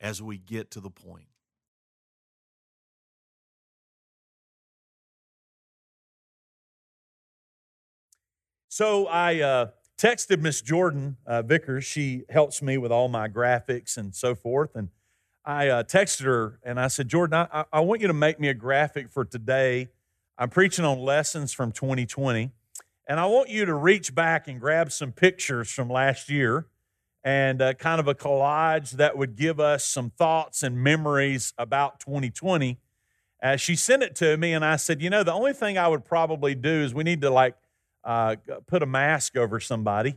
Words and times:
as 0.00 0.22
we 0.22 0.38
get 0.38 0.70
to 0.72 0.80
the 0.80 0.90
point. 0.90 1.26
So 8.68 9.08
I 9.08 9.40
uh, 9.40 9.66
texted 9.98 10.40
Miss 10.40 10.62
Jordan 10.62 11.16
uh, 11.26 11.42
Vickers. 11.42 11.84
She 11.84 12.22
helps 12.30 12.62
me 12.62 12.78
with 12.78 12.90
all 12.90 13.08
my 13.08 13.28
graphics 13.28 13.98
and 13.98 14.14
so 14.14 14.34
forth. 14.34 14.74
And 14.74 14.88
I 15.44 15.68
uh, 15.68 15.82
texted 15.82 16.24
her 16.24 16.60
and 16.62 16.80
I 16.80 16.88
said, 16.88 17.08
Jordan, 17.08 17.46
I, 17.52 17.64
I 17.72 17.80
want 17.80 18.00
you 18.00 18.06
to 18.06 18.14
make 18.14 18.40
me 18.40 18.48
a 18.48 18.54
graphic 18.54 19.10
for 19.10 19.24
today. 19.24 19.88
I'm 20.38 20.48
preaching 20.48 20.84
on 20.86 20.98
lessons 21.00 21.52
from 21.52 21.72
2020. 21.72 22.52
And 23.06 23.20
I 23.20 23.26
want 23.26 23.50
you 23.50 23.66
to 23.66 23.74
reach 23.74 24.14
back 24.14 24.48
and 24.48 24.60
grab 24.60 24.92
some 24.92 25.12
pictures 25.12 25.70
from 25.70 25.90
last 25.90 26.30
year 26.30 26.66
and 27.22 27.60
uh, 27.60 27.74
kind 27.74 28.00
of 28.00 28.08
a 28.08 28.14
collage 28.14 28.92
that 28.92 29.16
would 29.16 29.36
give 29.36 29.60
us 29.60 29.84
some 29.84 30.10
thoughts 30.10 30.62
and 30.62 30.76
memories 30.82 31.52
about 31.58 32.00
2020. 32.00 32.78
Uh, 33.42 33.56
she 33.56 33.76
sent 33.76 34.02
it 34.02 34.14
to 34.16 34.36
me, 34.36 34.52
and 34.52 34.64
I 34.64 34.76
said, 34.76 35.02
You 35.02 35.10
know, 35.10 35.22
the 35.22 35.32
only 35.32 35.52
thing 35.52 35.78
I 35.78 35.88
would 35.88 36.04
probably 36.04 36.54
do 36.54 36.70
is 36.70 36.94
we 36.94 37.04
need 37.04 37.20
to 37.22 37.30
like 37.30 37.54
uh, 38.04 38.36
put 38.66 38.82
a 38.82 38.86
mask 38.86 39.36
over 39.36 39.60
somebody. 39.60 40.16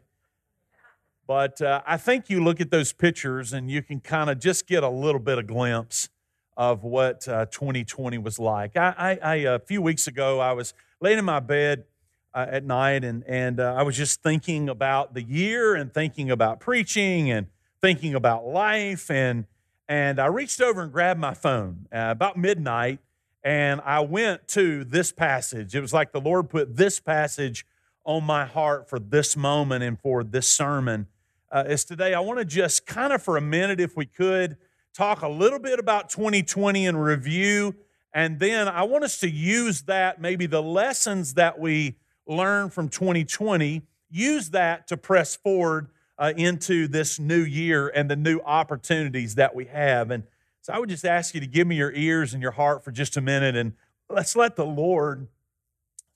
But 1.26 1.62
uh, 1.62 1.82
I 1.88 1.98
think 1.98 2.30
you 2.30 2.44
look 2.44 2.60
at 2.60 2.70
those 2.70 2.92
pictures 2.92 3.54
and 3.54 3.72
you 3.72 3.82
can 3.82 4.02
kind 4.02 4.30
of 4.30 4.40
just 4.40 4.68
get 4.68 4.84
a 4.84 4.90
little 4.90 5.20
bit 5.20 5.38
of 5.38 5.48
glimpse 5.48 6.10
of 6.58 6.84
what 6.84 7.22
2020 7.22 8.18
uh, 8.18 8.22
was 8.22 8.40
like. 8.40 8.76
I, 8.76 8.94
I, 8.98 9.20
I, 9.24 9.36
a 9.36 9.60
few 9.60 9.82
weeks 9.82 10.08
ago, 10.08 10.40
I 10.40 10.52
was 10.52 10.74
laying 11.00 11.18
in 11.18 11.26
my 11.26 11.40
bed 11.40 11.86
uh, 12.34 12.46
at 12.50 12.66
night, 12.66 13.04
and 13.04 13.24
and 13.28 13.60
uh, 13.60 13.76
I 13.78 13.84
was 13.84 13.96
just 13.96 14.24
thinking 14.24 14.70
about 14.70 15.14
the 15.14 15.24
year 15.24 15.76
and 15.76 15.94
thinking 15.94 16.32
about 16.32 16.60
preaching 16.60 17.30
and 17.30 17.48
thinking 17.82 18.16
about 18.16 18.46
life, 18.46 19.12
and 19.12 19.46
and 19.88 20.20
I 20.20 20.28
reached 20.28 20.62
over 20.62 20.82
and 20.82 20.92
grabbed 20.92 21.20
my 21.20 21.34
phone 21.34 21.88
uh, 21.92 22.08
about 22.10 22.38
midnight, 22.38 23.00
and 23.44 23.82
I 23.86 24.00
went 24.00 24.48
to 24.50 24.84
this 24.84 25.12
passage. 25.12 25.76
It 25.76 25.82
was 25.82 25.94
like 25.94 26.12
the 26.12 26.22
Lord 26.22 26.50
put 26.50 26.76
this 26.76 27.00
passage 27.00 27.66
on 28.06 28.24
my 28.24 28.46
heart 28.46 28.90
for 28.90 29.00
this 29.00 29.38
moment 29.38 29.84
and 29.84 30.00
for 30.00 30.24
this 30.24 30.48
sermon. 30.48 31.08
Uh, 31.52 31.64
is 31.68 31.86
today 31.86 32.14
I 32.14 32.20
want 32.20 32.40
to 32.40 32.46
just 32.46 32.88
kind 32.88 33.14
of 33.14 33.22
for 33.22 33.38
a 33.38 33.42
minute, 33.42 33.80
if 33.80 33.96
we 33.96 34.06
could, 34.06 34.58
talk 34.94 35.22
a 35.22 35.28
little 35.28 35.60
bit 35.60 35.80
about 35.80 36.10
2020 36.10 36.88
and 36.88 37.04
review. 37.04 37.76
And 38.14 38.40
then 38.40 38.68
I 38.68 38.84
want 38.84 39.04
us 39.04 39.20
to 39.20 39.30
use 39.30 39.84
that, 39.84 40.22
maybe 40.22 40.46
the 40.46 40.62
lessons 40.62 41.36
that 41.36 41.60
we 41.60 41.96
learn 42.28 42.70
from 42.70 42.90
2020, 42.90 43.84
use 44.10 44.50
that 44.52 44.88
to 44.88 44.98
press 44.98 45.36
forward 45.36 45.90
uh, 46.18 46.34
into 46.38 46.88
this 46.88 47.20
new 47.20 47.42
year 47.42 47.90
and 47.90 48.10
the 48.10 48.16
new 48.16 48.40
opportunities 48.40 49.36
that 49.36 49.56
we 49.56 49.66
have. 49.66 50.12
And 50.12 50.24
so 50.62 50.74
I 50.74 50.80
would 50.80 50.90
just 50.90 51.06
ask 51.06 51.34
you 51.34 51.42
to 51.42 51.48
give 51.48 51.68
me 51.68 51.76
your 51.76 51.92
ears 51.92 52.34
and 52.34 52.42
your 52.42 52.52
heart 52.52 52.84
for 52.84 52.92
just 52.92 53.18
a 53.18 53.22
minute 53.22 53.56
and 53.56 53.74
let's 54.10 54.36
let 54.36 54.56
the 54.56 54.66
Lord 54.66 55.28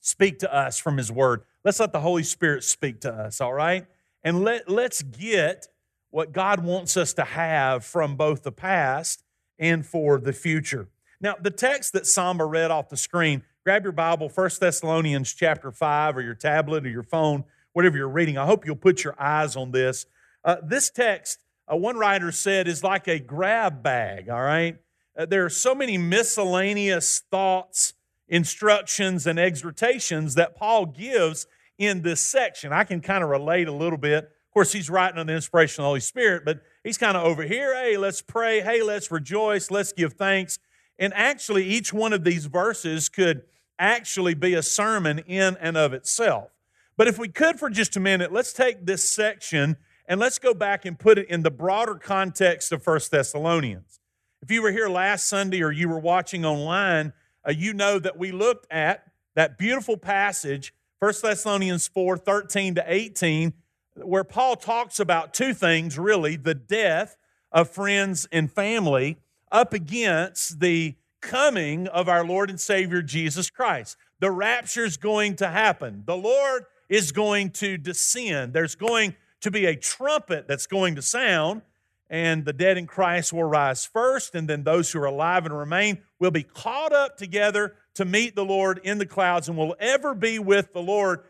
speak 0.00 0.38
to 0.38 0.54
us 0.54 0.78
from 0.78 0.96
His 0.96 1.10
Word. 1.10 1.42
Let's 1.64 1.80
let 1.80 1.92
the 1.92 2.00
Holy 2.00 2.22
Spirit 2.22 2.64
speak 2.64 3.00
to 3.00 3.12
us, 3.12 3.40
all 3.40 3.52
right? 3.52 3.86
And 4.22 4.44
let, 4.44 4.68
let's 4.68 5.02
get 5.02 5.68
what 6.10 6.32
God 6.32 6.64
wants 6.64 6.96
us 6.96 7.12
to 7.14 7.24
have 7.24 7.84
from 7.84 8.16
both 8.16 8.42
the 8.42 8.52
past 8.52 9.22
and 9.58 9.84
for 9.84 10.18
the 10.18 10.32
future. 10.32 10.88
Now, 11.20 11.34
the 11.40 11.50
text 11.50 11.92
that 11.94 12.06
Samba 12.06 12.44
read 12.44 12.70
off 12.70 12.88
the 12.88 12.96
screen 12.96 13.42
grab 13.64 13.82
your 13.82 13.92
Bible, 13.92 14.28
1 14.28 14.50
Thessalonians 14.60 15.32
chapter 15.32 15.70
5, 15.70 16.16
or 16.16 16.22
your 16.22 16.34
tablet 16.34 16.86
or 16.86 16.90
your 16.90 17.02
phone, 17.02 17.44
whatever 17.72 17.96
you're 17.96 18.08
reading. 18.08 18.38
I 18.38 18.46
hope 18.46 18.66
you'll 18.66 18.76
put 18.76 19.04
your 19.04 19.14
eyes 19.20 19.56
on 19.56 19.72
this. 19.72 20.06
Uh, 20.44 20.56
this 20.62 20.90
text, 20.90 21.40
uh, 21.70 21.76
one 21.76 21.96
writer 21.96 22.32
said, 22.32 22.68
is 22.68 22.82
like 22.82 23.08
a 23.08 23.18
grab 23.18 23.82
bag, 23.82 24.28
all 24.28 24.42
right? 24.42 24.78
Uh, 25.18 25.26
there 25.26 25.44
are 25.44 25.50
so 25.50 25.74
many 25.74 25.98
miscellaneous 25.98 27.22
thoughts, 27.30 27.94
instructions, 28.28 29.26
and 29.26 29.38
exhortations 29.38 30.34
that 30.34 30.56
Paul 30.56 30.86
gives 30.86 31.46
in 31.76 32.02
this 32.02 32.20
section. 32.20 32.72
I 32.72 32.84
can 32.84 33.00
kind 33.00 33.22
of 33.22 33.30
relate 33.30 33.68
a 33.68 33.72
little 33.72 33.98
bit. 33.98 34.24
Of 34.24 34.52
course, 34.54 34.72
he's 34.72 34.88
writing 34.88 35.18
on 35.18 35.26
the 35.26 35.34
inspiration 35.34 35.82
of 35.82 35.84
the 35.84 35.88
Holy 35.88 36.00
Spirit, 36.00 36.44
but 36.44 36.62
he's 36.82 36.98
kind 36.98 37.16
of 37.16 37.24
over 37.24 37.42
here. 37.42 37.74
Hey, 37.74 37.96
let's 37.96 38.22
pray. 38.22 38.60
Hey, 38.60 38.82
let's 38.82 39.10
rejoice. 39.10 39.70
Let's 39.70 39.92
give 39.92 40.14
thanks. 40.14 40.58
And 40.98 41.12
actually, 41.14 41.64
each 41.64 41.92
one 41.92 42.12
of 42.12 42.24
these 42.24 42.46
verses 42.46 43.08
could 43.08 43.42
actually 43.78 44.34
be 44.34 44.54
a 44.54 44.62
sermon 44.62 45.20
in 45.20 45.56
and 45.60 45.76
of 45.76 45.92
itself. 45.92 46.50
But 46.96 47.06
if 47.06 47.18
we 47.18 47.28
could 47.28 47.58
for 47.58 47.70
just 47.70 47.96
a 47.96 48.00
minute, 48.00 48.32
let's 48.32 48.52
take 48.52 48.84
this 48.84 49.08
section 49.08 49.76
and 50.06 50.18
let's 50.18 50.38
go 50.38 50.52
back 50.52 50.84
and 50.84 50.98
put 50.98 51.18
it 51.18 51.28
in 51.28 51.42
the 51.42 51.50
broader 51.50 51.94
context 51.94 52.72
of 52.72 52.82
First 52.82 53.10
Thessalonians. 53.12 54.00
If 54.42 54.50
you 54.50 54.62
were 54.62 54.72
here 54.72 54.88
last 54.88 55.28
Sunday 55.28 55.62
or 55.62 55.70
you 55.70 55.88
were 55.88 55.98
watching 55.98 56.44
online, 56.44 57.12
uh, 57.46 57.52
you 57.52 57.72
know 57.72 57.98
that 57.98 58.18
we 58.18 58.32
looked 58.32 58.66
at 58.72 59.04
that 59.34 59.58
beautiful 59.58 59.96
passage, 59.96 60.74
1 60.98 61.12
Thessalonians 61.22 61.86
4 61.86 62.18
13 62.18 62.74
to 62.76 62.84
18, 62.86 63.52
where 63.96 64.24
Paul 64.24 64.56
talks 64.56 64.98
about 64.98 65.34
two 65.34 65.54
things 65.54 65.98
really 65.98 66.36
the 66.36 66.54
death 66.54 67.16
of 67.52 67.70
friends 67.70 68.26
and 68.32 68.50
family 68.50 69.18
up 69.50 69.72
against 69.72 70.60
the 70.60 70.96
coming 71.20 71.86
of 71.88 72.08
our 72.08 72.24
Lord 72.24 72.50
and 72.50 72.60
Savior 72.60 73.02
Jesus 73.02 73.50
Christ. 73.50 73.96
The 74.20 74.30
rapture 74.30 74.84
is 74.84 74.96
going 74.96 75.36
to 75.36 75.48
happen. 75.48 76.02
The 76.06 76.16
Lord 76.16 76.64
is 76.88 77.12
going 77.12 77.50
to 77.50 77.76
descend. 77.76 78.52
There's 78.52 78.74
going 78.74 79.14
to 79.40 79.50
be 79.50 79.66
a 79.66 79.76
trumpet 79.76 80.48
that's 80.48 80.66
going 80.66 80.96
to 80.96 81.02
sound, 81.02 81.62
and 82.10 82.44
the 82.44 82.52
dead 82.52 82.78
in 82.78 82.86
Christ 82.86 83.32
will 83.32 83.44
rise 83.44 83.84
first, 83.84 84.34
and 84.34 84.48
then 84.48 84.64
those 84.64 84.90
who 84.90 85.00
are 85.00 85.06
alive 85.06 85.44
and 85.44 85.56
remain 85.56 85.98
will 86.18 86.30
be 86.30 86.42
caught 86.42 86.92
up 86.92 87.16
together 87.16 87.74
to 87.94 88.04
meet 88.04 88.34
the 88.34 88.44
Lord 88.44 88.80
in 88.82 88.98
the 88.98 89.06
clouds 89.06 89.48
and 89.48 89.56
will 89.56 89.76
ever 89.78 90.14
be 90.14 90.38
with 90.38 90.72
the 90.72 90.82
Lord. 90.82 91.20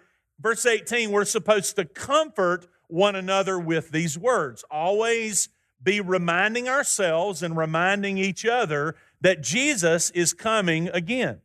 Verse 0.40 0.64
18, 0.64 1.10
we're 1.10 1.24
supposed 1.24 1.76
to 1.76 1.84
comfort 1.84 2.66
one 2.86 3.16
another 3.16 3.58
with 3.58 3.90
these 3.90 4.16
words. 4.16 4.64
Always 4.70 5.48
be 5.82 6.00
reminding 6.00 6.68
ourselves 6.68 7.42
and 7.42 7.56
reminding 7.56 8.18
each 8.18 8.44
other 8.44 8.96
that 9.20 9.42
Jesus 9.42 10.10
is 10.10 10.32
coming 10.32 10.88
again. 10.88 11.40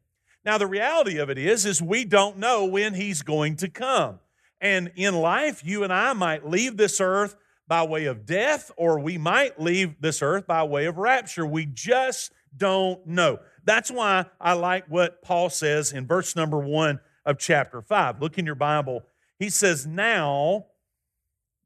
Now 0.45 0.57
the 0.57 0.67
reality 0.67 1.17
of 1.17 1.29
it 1.29 1.37
is 1.37 1.65
is 1.65 1.81
we 1.81 2.05
don't 2.05 2.37
know 2.37 2.65
when 2.65 2.93
he's 2.93 3.21
going 3.21 3.55
to 3.57 3.69
come. 3.69 4.19
And 4.59 4.91
in 4.95 5.15
life 5.15 5.63
you 5.65 5.83
and 5.83 5.93
I 5.93 6.13
might 6.13 6.47
leave 6.47 6.77
this 6.77 6.99
earth 6.99 7.35
by 7.67 7.83
way 7.83 8.05
of 8.05 8.25
death 8.25 8.71
or 8.75 8.99
we 8.99 9.17
might 9.17 9.59
leave 9.59 10.01
this 10.01 10.21
earth 10.21 10.45
by 10.47 10.63
way 10.63 10.85
of 10.85 10.97
rapture. 10.97 11.45
We 11.45 11.65
just 11.65 12.31
don't 12.55 13.05
know. 13.07 13.39
That's 13.63 13.89
why 13.89 14.25
I 14.39 14.53
like 14.53 14.85
what 14.87 15.21
Paul 15.21 15.49
says 15.49 15.93
in 15.93 16.05
verse 16.05 16.35
number 16.35 16.59
1 16.59 16.99
of 17.25 17.37
chapter 17.37 17.81
5. 17.81 18.21
Look 18.21 18.37
in 18.37 18.45
your 18.45 18.55
Bible. 18.55 19.03
He 19.39 19.49
says, 19.49 19.87
"Now 19.87 20.67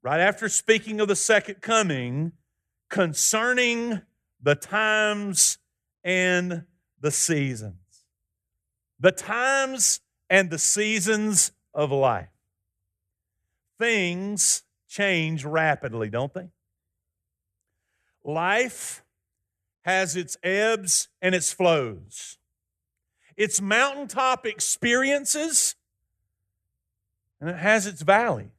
right 0.04 0.20
after 0.20 0.48
speaking 0.48 1.02
of 1.02 1.08
the 1.08 1.16
second 1.16 1.62
coming, 1.62 2.34
concerning 2.90 4.02
the 4.42 4.56
times 4.56 5.58
and 6.04 6.64
the 7.00 7.12
seasons. 7.12 8.06
The 9.00 9.12
times 9.12 10.02
and 10.30 10.50
the 10.50 10.60
seasons 10.60 11.52
of 11.74 11.92
life. 11.92 12.30
Things 13.78 14.64
change 14.88 15.46
rapidly, 15.46 16.10
don't 16.10 16.34
they? 16.34 16.50
Life 18.24 19.04
has 19.82 20.16
its 20.16 20.36
ebbs 20.44 21.08
and 21.22 21.34
its 21.34 21.54
flows, 21.54 22.38
its 23.38 23.62
mountaintop 23.62 24.46
experiences, 24.46 25.76
and 27.40 27.50
it 27.50 27.58
has 27.58 27.86
its 27.86 28.02
valleys. 28.02 28.50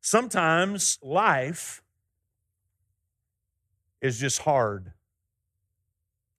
Sometimes 0.00 0.98
life 1.02 1.82
is 4.06 4.18
just 4.18 4.40
hard. 4.40 4.92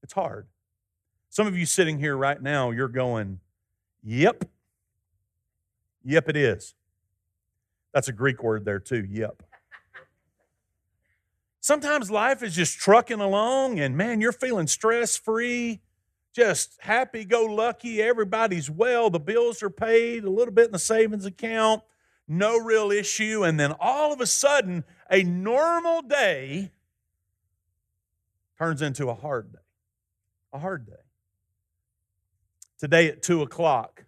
It's 0.02 0.14
hard. 0.14 0.48
Some 1.30 1.46
of 1.46 1.58
you 1.58 1.66
sitting 1.66 2.00
here 2.00 2.18
right 2.18 2.42
now, 2.42 2.72
you're 2.72 2.88
going, 2.88 3.40
Yep. 4.04 4.46
Yep, 6.06 6.30
it 6.30 6.38
is. 6.38 6.74
That's 7.94 8.08
a 8.08 8.14
Greek 8.14 8.42
word 8.42 8.64
there, 8.64 8.80
too. 8.80 9.06
Yep. 9.10 9.44
Sometimes 11.60 12.10
life 12.10 12.42
is 12.42 12.56
just 12.56 12.80
trucking 12.80 13.20
along, 13.20 13.80
and 13.80 13.98
man, 13.98 14.22
you're 14.22 14.32
feeling 14.32 14.68
stress 14.68 15.18
free, 15.18 15.82
just 16.34 16.78
happy 16.80 17.26
go 17.26 17.44
lucky. 17.44 18.02
Everybody's 18.02 18.70
well, 18.70 19.10
the 19.10 19.20
bills 19.20 19.62
are 19.62 19.70
paid, 19.70 20.24
a 20.24 20.30
little 20.30 20.54
bit 20.54 20.68
in 20.68 20.72
the 20.72 20.80
savings 20.80 21.26
account, 21.26 21.84
no 22.28 22.58
real 22.58 22.92
issue. 22.92 23.44
And 23.44 23.60
then 23.60 23.74
all 23.82 24.14
of 24.14 24.22
a 24.22 24.26
sudden, 24.26 24.86
a 25.12 25.24
normal 25.24 26.02
day 26.02 26.72
turns 28.58 28.82
into 28.82 29.10
a 29.10 29.14
hard 29.14 29.54
day. 29.54 29.60
A 30.54 30.60
hard 30.60 30.86
day. 30.86 30.94
Today 32.80 33.08
at 33.08 33.22
2 33.22 33.42
o'clock, 33.42 34.06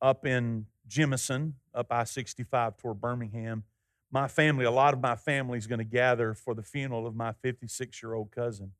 up 0.00 0.24
in 0.24 0.66
Jemison, 0.88 1.52
up 1.74 1.88
I 1.90 2.04
65 2.04 2.76
toward 2.76 3.00
Birmingham, 3.00 3.64
my 4.10 4.26
family, 4.26 4.64
a 4.64 4.70
lot 4.70 4.94
of 4.94 5.00
my 5.00 5.16
family 5.16 5.58
is 5.58 5.66
going 5.66 5.80
to 5.80 5.84
gather 5.84 6.32
for 6.32 6.54
the 6.54 6.62
funeral 6.62 7.06
of 7.06 7.14
my 7.14 7.32
56 7.42 8.02
year 8.02 8.14
old 8.14 8.30
cousin 8.30 8.72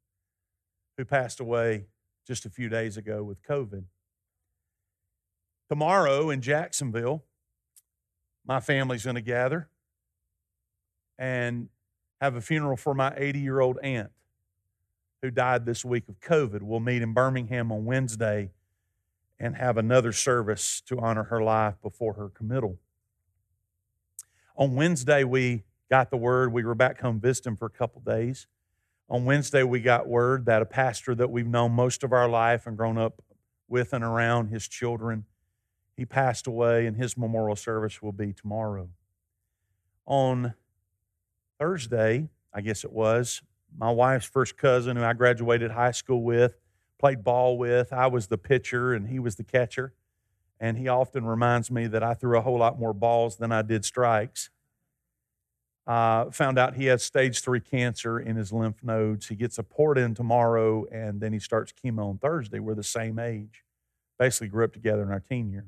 who 0.96 1.04
passed 1.04 1.38
away 1.38 1.86
just 2.26 2.46
a 2.46 2.50
few 2.50 2.68
days 2.68 2.96
ago 2.96 3.22
with 3.22 3.42
COVID. 3.42 3.84
Tomorrow 5.68 6.30
in 6.30 6.40
Jacksonville, 6.40 7.24
my 8.46 8.58
family's 8.60 9.04
going 9.04 9.16
to 9.16 9.20
gather 9.20 9.68
and 11.18 11.68
have 12.20 12.34
a 12.36 12.40
funeral 12.40 12.76
for 12.76 12.94
my 12.94 13.12
80 13.16 13.38
year 13.38 13.60
old 13.60 13.78
aunt 13.82 14.10
who 15.22 15.30
died 15.30 15.66
this 15.66 15.84
week 15.84 16.08
of 16.08 16.20
COVID. 16.20 16.62
We'll 16.62 16.80
meet 16.80 17.02
in 17.02 17.12
Birmingham 17.12 17.72
on 17.72 17.84
Wednesday 17.84 18.50
and 19.40 19.56
have 19.56 19.76
another 19.76 20.12
service 20.12 20.80
to 20.86 20.98
honor 20.98 21.24
her 21.24 21.42
life 21.42 21.74
before 21.82 22.14
her 22.14 22.28
committal. 22.28 22.78
On 24.56 24.74
Wednesday, 24.74 25.24
we 25.24 25.64
got 25.90 26.10
the 26.10 26.16
word. 26.16 26.52
We 26.52 26.64
were 26.64 26.74
back 26.74 27.00
home 27.00 27.20
visiting 27.20 27.56
for 27.56 27.66
a 27.66 27.70
couple 27.70 28.00
days. 28.00 28.46
On 29.08 29.24
Wednesday, 29.24 29.62
we 29.62 29.80
got 29.80 30.06
word 30.06 30.46
that 30.46 30.60
a 30.60 30.66
pastor 30.66 31.14
that 31.14 31.30
we've 31.30 31.46
known 31.46 31.72
most 31.72 32.04
of 32.04 32.12
our 32.12 32.28
life 32.28 32.66
and 32.66 32.76
grown 32.76 32.98
up 32.98 33.22
with 33.68 33.92
and 33.92 34.04
around 34.04 34.48
his 34.48 34.66
children, 34.66 35.24
he 35.96 36.04
passed 36.04 36.46
away, 36.46 36.86
and 36.86 36.96
his 36.96 37.16
memorial 37.16 37.56
service 37.56 38.02
will 38.02 38.12
be 38.12 38.32
tomorrow. 38.32 38.88
On 40.06 40.54
Thursday, 41.58 42.28
I 42.52 42.60
guess 42.60 42.84
it 42.84 42.92
was, 42.92 43.42
my 43.76 43.90
wife's 43.90 44.26
first 44.26 44.56
cousin, 44.56 44.96
who 44.96 45.04
I 45.04 45.12
graduated 45.12 45.70
high 45.70 45.92
school 45.92 46.22
with, 46.22 46.56
played 46.98 47.22
ball 47.24 47.58
with. 47.58 47.92
I 47.92 48.06
was 48.06 48.26
the 48.26 48.38
pitcher, 48.38 48.94
and 48.94 49.08
he 49.08 49.18
was 49.18 49.36
the 49.36 49.44
catcher 49.44 49.92
and 50.60 50.76
he 50.76 50.88
often 50.88 51.24
reminds 51.24 51.70
me 51.70 51.86
that 51.86 52.02
I 52.02 52.14
threw 52.14 52.36
a 52.36 52.40
whole 52.40 52.58
lot 52.58 52.78
more 52.78 52.92
balls 52.92 53.36
than 53.36 53.52
I 53.52 53.62
did 53.62 53.84
strikes. 53.84 54.50
Uh, 55.86 56.30
found 56.30 56.58
out 56.58 56.74
he 56.74 56.86
has 56.86 57.02
stage 57.02 57.40
three 57.40 57.60
cancer 57.60 58.18
in 58.18 58.36
his 58.36 58.52
lymph 58.52 58.82
nodes. 58.82 59.28
He 59.28 59.36
gets 59.36 59.58
a 59.58 59.62
port 59.62 59.96
in 59.96 60.14
tomorrow, 60.14 60.84
and 60.92 61.20
then 61.20 61.32
he 61.32 61.38
starts 61.38 61.72
chemo 61.72 62.10
on 62.10 62.18
Thursday. 62.18 62.58
We're 62.58 62.74
the 62.74 62.82
same 62.82 63.18
age. 63.18 63.64
Basically, 64.18 64.48
grew 64.48 64.64
up 64.64 64.72
together 64.72 65.02
in 65.02 65.10
our 65.10 65.20
teen 65.20 65.48
years. 65.48 65.64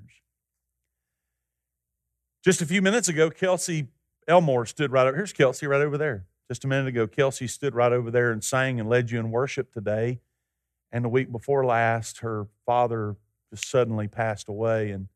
Just 2.44 2.60
a 2.60 2.66
few 2.66 2.82
minutes 2.82 3.08
ago, 3.08 3.30
Kelsey 3.30 3.88
Elmore 4.26 4.66
stood 4.66 4.92
right 4.92 5.06
over. 5.06 5.16
Here's 5.16 5.32
Kelsey 5.32 5.66
right 5.66 5.80
over 5.80 5.96
there. 5.96 6.26
Just 6.50 6.64
a 6.64 6.66
minute 6.66 6.88
ago, 6.88 7.06
Kelsey 7.06 7.46
stood 7.46 7.76
right 7.76 7.92
over 7.92 8.10
there 8.10 8.32
and 8.32 8.42
sang 8.42 8.80
and 8.80 8.88
led 8.88 9.12
you 9.12 9.20
in 9.20 9.30
worship 9.30 9.72
today. 9.72 10.18
And 10.90 11.04
the 11.04 11.08
week 11.08 11.30
before 11.30 11.64
last, 11.64 12.18
her 12.22 12.48
father 12.66 13.14
just 13.50 13.70
suddenly 13.70 14.08
passed 14.08 14.48
away 14.48 14.90
and 14.90 15.06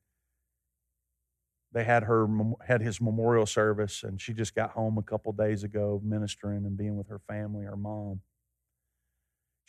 they 1.72 1.82
had 1.82 2.04
her 2.04 2.28
had 2.64 2.82
his 2.82 3.00
memorial 3.00 3.46
service 3.46 4.04
and 4.04 4.20
she 4.20 4.32
just 4.32 4.54
got 4.54 4.70
home 4.70 4.96
a 4.96 5.02
couple 5.02 5.32
days 5.32 5.64
ago 5.64 6.00
ministering 6.04 6.64
and 6.66 6.76
being 6.76 6.96
with 6.96 7.08
her 7.08 7.18
family 7.18 7.64
her 7.64 7.76
mom. 7.76 8.20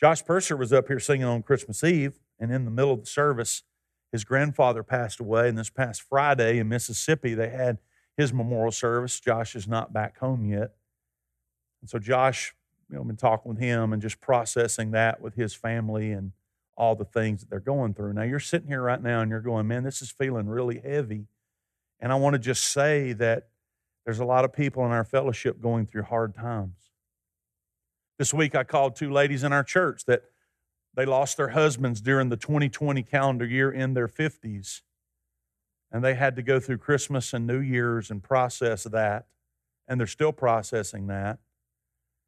Josh 0.00 0.24
purser 0.24 0.56
was 0.56 0.72
up 0.72 0.86
here 0.86 1.00
singing 1.00 1.26
on 1.26 1.42
christmas 1.42 1.82
eve 1.82 2.20
and 2.38 2.52
in 2.52 2.64
the 2.64 2.70
middle 2.70 2.92
of 2.92 3.00
the 3.00 3.06
service 3.06 3.64
his 4.12 4.22
grandfather 4.22 4.84
passed 4.84 5.18
away. 5.18 5.48
And 5.48 5.58
this 5.58 5.70
past 5.70 6.02
friday 6.02 6.60
in 6.60 6.68
mississippi 6.68 7.34
they 7.34 7.48
had 7.48 7.78
his 8.16 8.32
memorial 8.32 8.70
service. 8.70 9.18
Josh 9.18 9.56
is 9.56 9.66
not 9.66 9.92
back 9.92 10.18
home 10.18 10.44
yet 10.44 10.76
and 11.80 11.90
so 11.90 11.98
josh 11.98 12.54
you 12.88 12.96
know 12.96 13.04
been 13.04 13.16
talking 13.16 13.50
with 13.50 13.60
him 13.60 13.92
and 13.92 14.02
just 14.02 14.20
processing 14.20 14.92
that 14.92 15.20
with 15.20 15.34
his 15.34 15.54
family 15.54 16.12
and 16.12 16.32
all 16.76 16.94
the 16.94 17.04
things 17.04 17.40
that 17.40 17.50
they're 17.50 17.58
going 17.60 17.94
through. 17.94 18.12
Now, 18.12 18.22
you're 18.22 18.38
sitting 18.38 18.68
here 18.68 18.82
right 18.82 19.02
now 19.02 19.20
and 19.20 19.30
you're 19.30 19.40
going, 19.40 19.66
man, 19.66 19.82
this 19.82 20.02
is 20.02 20.10
feeling 20.10 20.46
really 20.46 20.80
heavy. 20.80 21.26
And 22.00 22.12
I 22.12 22.16
want 22.16 22.34
to 22.34 22.38
just 22.38 22.64
say 22.64 23.14
that 23.14 23.48
there's 24.04 24.18
a 24.18 24.24
lot 24.24 24.44
of 24.44 24.52
people 24.52 24.84
in 24.84 24.92
our 24.92 25.04
fellowship 25.04 25.60
going 25.60 25.86
through 25.86 26.02
hard 26.02 26.34
times. 26.34 26.76
This 28.18 28.32
week, 28.32 28.54
I 28.54 28.64
called 28.64 28.94
two 28.94 29.10
ladies 29.10 29.42
in 29.42 29.52
our 29.52 29.64
church 29.64 30.04
that 30.04 30.24
they 30.94 31.04
lost 31.04 31.36
their 31.36 31.48
husbands 31.48 32.00
during 32.00 32.28
the 32.28 32.36
2020 32.36 33.02
calendar 33.02 33.46
year 33.46 33.70
in 33.70 33.94
their 33.94 34.08
50s. 34.08 34.82
And 35.90 36.04
they 36.04 36.14
had 36.14 36.36
to 36.36 36.42
go 36.42 36.60
through 36.60 36.78
Christmas 36.78 37.32
and 37.32 37.46
New 37.46 37.60
Year's 37.60 38.10
and 38.10 38.22
process 38.22 38.84
that. 38.84 39.26
And 39.88 39.98
they're 39.98 40.06
still 40.06 40.32
processing 40.32 41.06
that. 41.06 41.38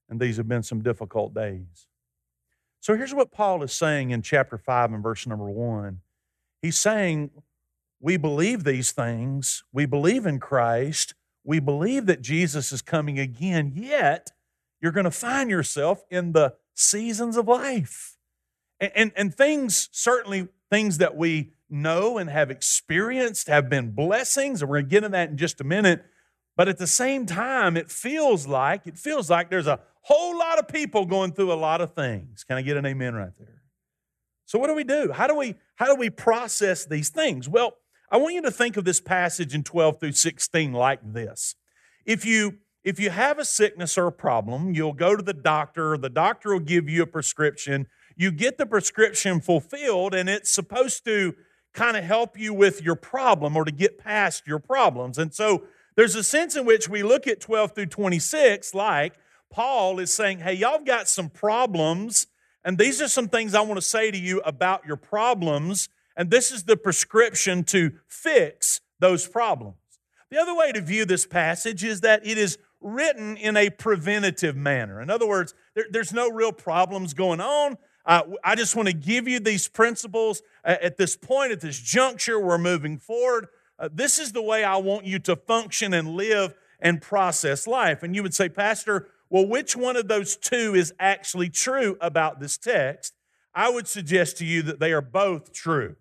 And 0.08 0.20
these 0.20 0.37
have 0.37 0.49
been 0.49 0.62
some 0.62 0.82
difficult 0.82 1.34
days. 1.34 1.87
So 2.81 2.96
here's 2.96 3.14
what 3.14 3.31
Paul 3.32 3.62
is 3.62 3.72
saying 3.72 4.10
in 4.10 4.22
chapter 4.22 4.56
5 4.56 4.93
and 4.93 5.02
verse 5.02 5.26
number 5.26 5.50
1. 5.50 6.00
He's 6.62 6.78
saying, 6.78 7.31
We 8.00 8.16
believe 8.16 8.64
these 8.64 8.93
things, 8.93 9.64
we 9.72 9.87
believe 9.87 10.26
in 10.26 10.40
Christ, 10.40 11.14
we 11.44 11.60
believe 11.60 12.06
that 12.06 12.22
Jesus 12.22 12.72
is 12.72 12.82
coming 12.82 13.19
again, 13.19 13.72
yet 13.75 14.31
you're 14.81 14.93
going 14.93 15.05
to 15.05 15.10
find 15.10 15.50
yourself 15.50 16.05
in 16.11 16.32
the 16.32 16.54
seasons 16.75 17.37
of 17.37 17.49
life. 17.49 18.16
And, 18.81 18.93
and, 18.94 19.12
and, 19.16 19.34
things, 19.34 19.88
certainly 19.90 20.49
things 20.70 20.99
that 20.99 21.16
we 21.16 21.50
know 21.69 22.19
and 22.19 22.31
have 22.31 22.50
experienced, 22.50 23.49
have 23.49 23.69
been 23.69 23.90
blessings, 23.90 24.62
and 24.62 24.70
we're 24.70 24.76
going 24.76 24.87
to 24.87 24.90
get 24.90 25.04
into 25.04 25.08
that 25.11 25.31
in 25.31 25.37
just 25.37 25.61
a 25.61 25.64
minute. 25.64 26.04
But 26.56 26.69
at 26.69 26.78
the 26.78 26.87
same 26.87 27.26
time, 27.26 27.76
it 27.76 27.90
feels 27.90 28.46
like, 28.46 28.87
it 28.87 28.99
feels 28.99 29.28
like 29.28 29.50
there's 29.50 29.66
a 29.66 29.81
Whole 30.02 30.38
lot 30.38 30.58
of 30.58 30.68
people 30.68 31.04
going 31.04 31.32
through 31.32 31.52
a 31.52 31.54
lot 31.54 31.80
of 31.80 31.94
things. 31.94 32.44
Can 32.44 32.56
I 32.56 32.62
get 32.62 32.76
an 32.76 32.86
amen 32.86 33.14
right 33.14 33.32
there? 33.38 33.62
So 34.46 34.58
what 34.58 34.68
do 34.68 34.74
we 34.74 34.84
do? 34.84 35.12
How 35.12 35.26
do 35.26 35.36
we 35.36 35.56
how 35.76 35.86
do 35.86 35.94
we 35.94 36.08
process 36.08 36.86
these 36.86 37.10
things? 37.10 37.48
Well, 37.48 37.74
I 38.10 38.16
want 38.16 38.34
you 38.34 38.42
to 38.42 38.50
think 38.50 38.76
of 38.76 38.84
this 38.84 39.00
passage 39.00 39.54
in 39.54 39.62
12 39.62 40.00
through 40.00 40.12
16 40.12 40.72
like 40.72 41.00
this. 41.12 41.54
If 42.06 42.24
you 42.24 42.58
if 42.82 42.98
you 42.98 43.10
have 43.10 43.38
a 43.38 43.44
sickness 43.44 43.98
or 43.98 44.06
a 44.06 44.12
problem, 44.12 44.74
you'll 44.74 44.94
go 44.94 45.14
to 45.14 45.22
the 45.22 45.34
doctor, 45.34 45.98
the 45.98 46.08
doctor 46.08 46.52
will 46.52 46.60
give 46.60 46.88
you 46.88 47.02
a 47.02 47.06
prescription. 47.06 47.86
You 48.16 48.30
get 48.30 48.56
the 48.56 48.64
prescription 48.64 49.40
fulfilled 49.40 50.14
and 50.14 50.28
it's 50.28 50.50
supposed 50.50 51.04
to 51.04 51.34
kind 51.75 51.96
of 51.96 52.04
help 52.04 52.38
you 52.38 52.54
with 52.54 52.82
your 52.82 52.96
problem 52.96 53.56
or 53.56 53.64
to 53.64 53.70
get 53.70 53.99
past 53.99 54.46
your 54.46 54.58
problems. 54.58 55.18
And 55.18 55.34
so 55.34 55.64
there's 55.96 56.14
a 56.14 56.25
sense 56.25 56.56
in 56.56 56.64
which 56.64 56.88
we 56.88 57.02
look 57.02 57.26
at 57.26 57.40
12 57.40 57.75
through 57.75 57.87
26 57.87 58.73
like 58.73 59.18
Paul 59.50 59.99
is 59.99 60.12
saying, 60.12 60.40
hey, 60.40 60.55
y'all 60.55 60.85
got 60.85 61.09
some 61.09 61.31
problems, 61.31 62.26
and 62.64 62.78
these 62.78 63.00
are 63.00 63.09
some 63.09 63.28
things 63.28 63.55
I 63.55 63.61
want 63.61 63.76
to 63.76 63.87
say 63.87 64.11
to 64.11 64.19
you 64.19 64.40
about 64.40 64.87
your 64.87 64.97
problems, 64.97 65.88
and 66.17 66.31
this 66.31 66.50
is 66.50 66.64
the 66.64 66.76
prescription 66.76 67.64
to 67.64 67.93
fix 68.07 68.81
those 68.99 69.26
problems. 69.26 69.76
The 70.31 70.38
other 70.38 70.55
way 70.55 70.73
to 70.73 70.81
view 70.81 71.05
this 71.05 71.26
passage 71.26 71.85
is 71.85 72.02
that 72.02 72.26
it 72.26 72.37
is 72.37 72.59
written 72.81 73.37
in 73.37 73.57
a 73.57 73.71
preventative 73.71 74.57
manner. 74.57 75.00
In 75.00 75.11
other 75.11 75.26
words, 75.26 75.55
there, 75.75 75.87
there's 75.90 76.12
no 76.12 76.28
real 76.28 76.52
problems 76.52 77.14
going 77.14 77.40
on. 77.40 77.78
Uh, 78.05 78.23
I 78.45 78.55
just 78.55 78.76
want 78.76 78.88
to 78.88 78.95
give 78.95 79.28
you 79.28 79.40
these 79.40 79.69
principles 79.69 80.43
at 80.64 80.97
this 80.97 81.17
point, 81.17 81.52
at 81.52 81.61
this 81.61 81.78
juncture. 81.78 82.38
We're 82.38 82.59
moving 82.59 82.99
forward. 82.99 83.49
Uh, 83.78 83.88
this 83.93 84.19
is 84.19 84.33
the 84.33 84.43
way 84.43 84.64
I 84.64 84.76
want 84.76 85.07
you 85.07 85.19
to 85.21 85.37
function 85.37 85.93
and 85.93 86.11
live 86.11 86.55
and 86.81 87.02
process 87.02 87.67
life. 87.67 88.02
And 88.02 88.14
you 88.14 88.23
would 88.23 88.35
say, 88.35 88.49
Pastor, 88.49 89.09
well, 89.30 89.47
which 89.47 89.76
one 89.76 89.97
of 89.97 90.08
those 90.08 90.37
two 90.37 90.75
is 90.75 90.92
actually 90.99 91.50
true 91.50 91.97
about 92.00 92.40
this 92.40 92.56
text? 92.56 93.14
I 93.54 93.70
would 93.70 93.88
suggest 93.88 94.38
to 94.38 94.44
you 94.44 94.62
that 94.62 94.80
they 94.80 94.92
are 94.92 95.02
both 95.02 95.52
true. 95.52 95.97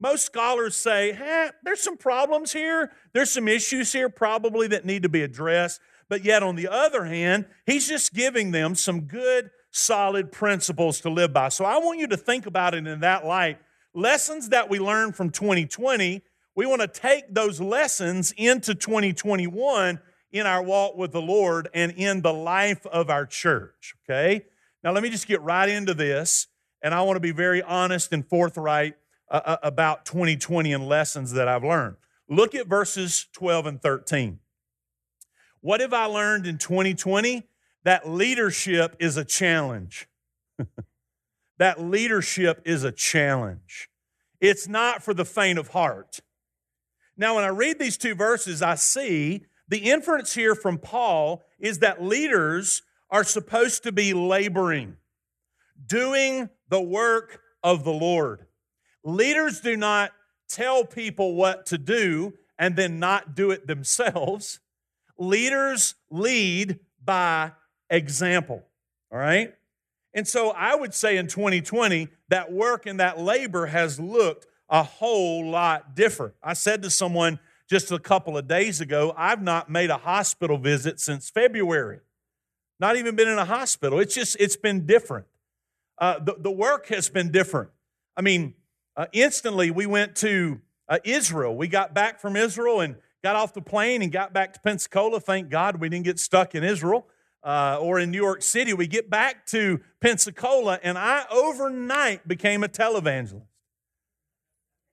Most 0.00 0.24
scholars 0.24 0.76
say, 0.76 1.10
eh, 1.10 1.50
there's 1.64 1.80
some 1.80 1.96
problems 1.96 2.52
here, 2.52 2.92
there's 3.12 3.30
some 3.30 3.48
issues 3.48 3.92
here 3.92 4.08
probably 4.08 4.68
that 4.68 4.86
need 4.86 5.02
to 5.02 5.08
be 5.08 5.22
addressed. 5.22 5.80
But 6.08 6.24
yet, 6.24 6.42
on 6.42 6.56
the 6.56 6.68
other 6.68 7.04
hand, 7.04 7.46
he's 7.66 7.86
just 7.86 8.14
giving 8.14 8.52
them 8.52 8.74
some 8.74 9.02
good, 9.02 9.50
solid 9.70 10.32
principles 10.32 11.00
to 11.00 11.10
live 11.10 11.32
by. 11.32 11.50
So 11.50 11.64
I 11.64 11.78
want 11.78 11.98
you 11.98 12.06
to 12.08 12.16
think 12.16 12.46
about 12.46 12.74
it 12.74 12.86
in 12.86 13.00
that 13.00 13.26
light. 13.26 13.58
Lessons 13.92 14.48
that 14.50 14.70
we 14.70 14.78
learned 14.78 15.16
from 15.16 15.30
2020, 15.30 16.22
we 16.54 16.66
want 16.66 16.80
to 16.80 16.88
take 16.88 17.34
those 17.34 17.60
lessons 17.60 18.32
into 18.36 18.74
2021 18.74 20.00
in 20.32 20.46
our 20.46 20.62
walk 20.62 20.96
with 20.96 21.12
the 21.12 21.20
Lord 21.20 21.68
and 21.74 21.92
in 21.92 22.22
the 22.22 22.32
life 22.32 22.86
of 22.86 23.10
our 23.10 23.26
church, 23.26 23.94
okay? 24.04 24.46
Now, 24.84 24.92
let 24.92 25.02
me 25.02 25.10
just 25.10 25.26
get 25.26 25.40
right 25.42 25.68
into 25.68 25.94
this, 25.94 26.46
and 26.82 26.94
I 26.94 27.02
want 27.02 27.16
to 27.16 27.20
be 27.20 27.32
very 27.32 27.62
honest 27.62 28.12
and 28.12 28.26
forthright 28.26 28.96
uh, 29.30 29.40
uh 29.44 29.56
about 29.62 30.06
2020 30.06 30.72
and 30.72 30.86
lessons 30.86 31.32
that 31.32 31.48
I've 31.48 31.64
learned. 31.64 31.96
Look 32.28 32.54
at 32.54 32.66
verses 32.66 33.26
12 33.32 33.66
and 33.66 33.82
13. 33.82 34.38
What 35.60 35.80
have 35.80 35.92
I 35.92 36.04
learned 36.04 36.46
in 36.46 36.58
2020? 36.58 37.48
that 37.88 38.06
leadership 38.06 38.96
is 38.98 39.16
a 39.16 39.24
challenge. 39.24 40.08
that 41.58 41.80
leadership 41.80 42.60
is 42.66 42.84
a 42.84 42.92
challenge. 42.92 43.88
It's 44.40 44.68
not 44.68 45.02
for 45.02 45.14
the 45.14 45.24
faint 45.24 45.58
of 45.58 45.68
heart. 45.68 46.20
Now, 47.16 47.36
when 47.36 47.44
I 47.44 47.48
read 47.48 47.78
these 47.78 47.96
two 47.96 48.14
verses, 48.14 48.60
I 48.60 48.74
see 48.74 49.46
the 49.68 49.90
inference 49.90 50.34
here 50.34 50.54
from 50.54 50.78
Paul 50.78 51.42
is 51.58 51.80
that 51.80 52.02
leaders 52.02 52.82
are 53.10 53.24
supposed 53.24 53.82
to 53.84 53.92
be 53.92 54.12
laboring, 54.14 54.96
doing 55.84 56.50
the 56.68 56.80
work 56.80 57.40
of 57.62 57.84
the 57.84 57.92
Lord. 57.92 58.46
Leaders 59.04 59.60
do 59.60 59.76
not 59.76 60.12
tell 60.48 60.84
people 60.84 61.34
what 61.34 61.66
to 61.66 61.78
do 61.78 62.34
and 62.58 62.76
then 62.76 62.98
not 62.98 63.34
do 63.34 63.50
it 63.50 63.66
themselves. 63.66 64.60
Leaders 65.18 65.94
lead 66.10 66.80
by 67.04 67.52
example, 67.90 68.64
all 69.12 69.18
right? 69.18 69.54
And 70.14 70.26
so 70.26 70.50
I 70.50 70.74
would 70.74 70.94
say 70.94 71.16
in 71.16 71.28
2020, 71.28 72.08
that 72.28 72.52
work 72.52 72.86
and 72.86 73.00
that 73.00 73.18
labor 73.18 73.66
has 73.66 74.00
looked 74.00 74.46
a 74.68 74.82
whole 74.82 75.50
lot 75.50 75.94
different. 75.94 76.34
I 76.42 76.54
said 76.54 76.82
to 76.82 76.90
someone 76.90 77.38
just 77.68 77.92
a 77.92 77.98
couple 77.98 78.36
of 78.36 78.48
days 78.48 78.80
ago, 78.80 79.14
I've 79.16 79.42
not 79.42 79.70
made 79.70 79.90
a 79.90 79.98
hospital 79.98 80.58
visit 80.58 80.98
since 81.00 81.28
February. 81.28 82.00
Not 82.80 82.96
even 82.96 83.14
been 83.14 83.28
in 83.28 83.38
a 83.38 83.44
hospital. 83.44 83.98
It's 83.98 84.14
just, 84.14 84.36
it's 84.40 84.56
been 84.56 84.86
different. 84.86 85.26
Uh, 85.98 86.18
the, 86.18 86.36
the 86.38 86.50
work 86.50 86.86
has 86.86 87.08
been 87.08 87.30
different. 87.30 87.70
I 88.16 88.22
mean, 88.22 88.54
uh, 88.96 89.06
instantly 89.12 89.70
we 89.70 89.84
went 89.86 90.16
to 90.16 90.60
uh, 90.88 90.98
Israel. 91.04 91.54
We 91.56 91.68
got 91.68 91.92
back 91.92 92.20
from 92.20 92.36
Israel 92.36 92.80
and 92.80 92.96
got 93.22 93.36
off 93.36 93.52
the 93.52 93.60
plane 93.60 94.00
and 94.00 94.10
got 94.10 94.32
back 94.32 94.54
to 94.54 94.60
Pensacola. 94.60 95.20
Thank 95.20 95.50
God 95.50 95.76
we 95.76 95.88
didn't 95.88 96.04
get 96.04 96.18
stuck 96.18 96.54
in 96.54 96.64
Israel 96.64 97.06
uh, 97.42 97.78
or 97.80 97.98
in 97.98 98.10
New 98.10 98.22
York 98.22 98.42
City. 98.42 98.72
We 98.72 98.86
get 98.86 99.10
back 99.10 99.44
to 99.46 99.80
Pensacola, 100.00 100.78
and 100.82 100.96
I 100.96 101.24
overnight 101.30 102.26
became 102.26 102.64
a 102.64 102.68
televangelist. 102.68 103.42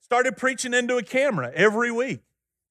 Started 0.01 0.37
preaching 0.37 0.73
into 0.73 0.97
a 0.97 1.03
camera 1.03 1.51
every 1.55 1.91
week. 1.91 2.21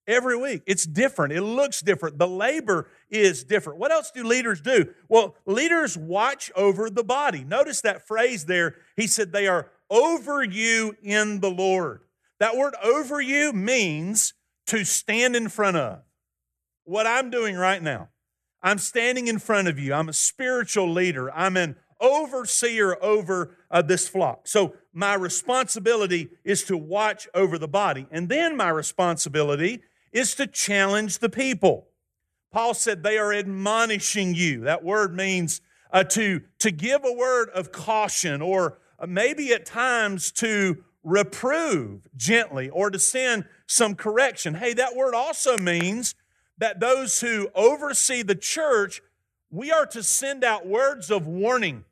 Every 0.07 0.37
week. 0.37 0.63
It's 0.67 0.85
different. 0.85 1.33
It 1.33 1.41
looks 1.41 1.81
different. 1.81 2.19
The 2.19 2.29
labor 2.29 2.89
is 3.09 3.43
different. 3.45 3.79
What 3.79 3.91
else 3.91 4.11
do 4.11 4.23
leaders 4.23 4.61
do? 4.61 4.93
Well, 5.09 5.35
leaders 5.47 5.97
watch 5.97 6.53
over 6.55 6.91
the 6.91 7.05
body. 7.05 7.43
Notice 7.43 7.81
that 7.83 8.07
phrase 8.07 8.45
there. 8.45 8.77
He 8.97 9.07
said, 9.07 9.33
They 9.33 9.47
are 9.47 9.71
over 9.89 10.45
you 10.45 10.97
in 11.03 11.41
the 11.41 11.51
Lord. 11.51 12.03
That 12.39 12.57
word 12.57 12.75
over 12.83 13.21
you 13.21 13.53
means 13.53 14.35
to 14.67 14.85
stand 14.85 15.37
in 15.37 15.49
front 15.49 15.77
of. 15.79 16.01
What 16.85 17.07
I'm 17.07 17.31
doing 17.31 17.57
right 17.57 17.83
now, 17.83 18.11
I'm 18.63 18.79
standing 18.79 19.29
in 19.29 19.39
front 19.39 19.69
of 19.69 19.79
you. 19.79 19.95
I'm 19.95 20.11
a 20.11 20.15
spiritual 20.15 20.91
leader. 20.91 21.33
I'm 21.33 21.57
an 21.57 21.77
overseer 22.01 23.03
over 23.03 23.57
uh, 23.71 23.81
this 23.81 24.07
flock. 24.09 24.47
So 24.47 24.75
my 24.93 25.15
responsibility 25.15 26.29
is 26.45 26.65
to 26.65 26.77
watch 26.77 27.29
over 27.35 27.57
the 27.57 27.69
body. 27.69 28.07
And 28.11 28.29
then 28.29 28.57
my 28.57 28.69
responsibility 28.69 29.83
is 30.15 30.35
to 30.37 30.47
challenge 30.47 31.19
the 31.19 31.29
people. 31.29 31.89
Paul 32.51 32.73
said 32.73 33.03
they 33.03 33.19
are 33.19 33.35
admonishing 33.35 34.35
you. 34.35 34.61
That 34.61 34.85
word 34.85 35.15
means 35.15 35.61
uh, 35.93 36.05
to, 36.05 36.41
to 36.61 36.71
give 36.71 37.05
a 37.05 37.13
word 37.13 37.51
of 37.51 37.73
caution 37.73 38.41
or 38.41 38.79
uh, 38.99 39.07
maybe 39.07 39.53
at 39.53 39.67
times 39.67 40.31
to 40.33 40.85
reprove 41.03 42.07
gently 42.17 42.71
or 42.71 42.91
to 42.91 42.99
send 42.99 43.45
some 43.67 43.97
correction. 43.97 44.55
Hey, 44.55 44.73
that 44.75 44.95
word 44.95 45.15
also 45.15 45.59
means 45.59 46.15
that 46.59 46.79
those 46.79 47.21
who 47.21 47.49
oversee 47.55 48.23
the 48.23 48.37
church, 48.37 49.03
we 49.51 49.73
are 49.73 49.87
to 49.87 50.03
send 50.05 50.45
out 50.45 50.65
words 50.67 51.11
of 51.11 51.27
warning, 51.27 51.85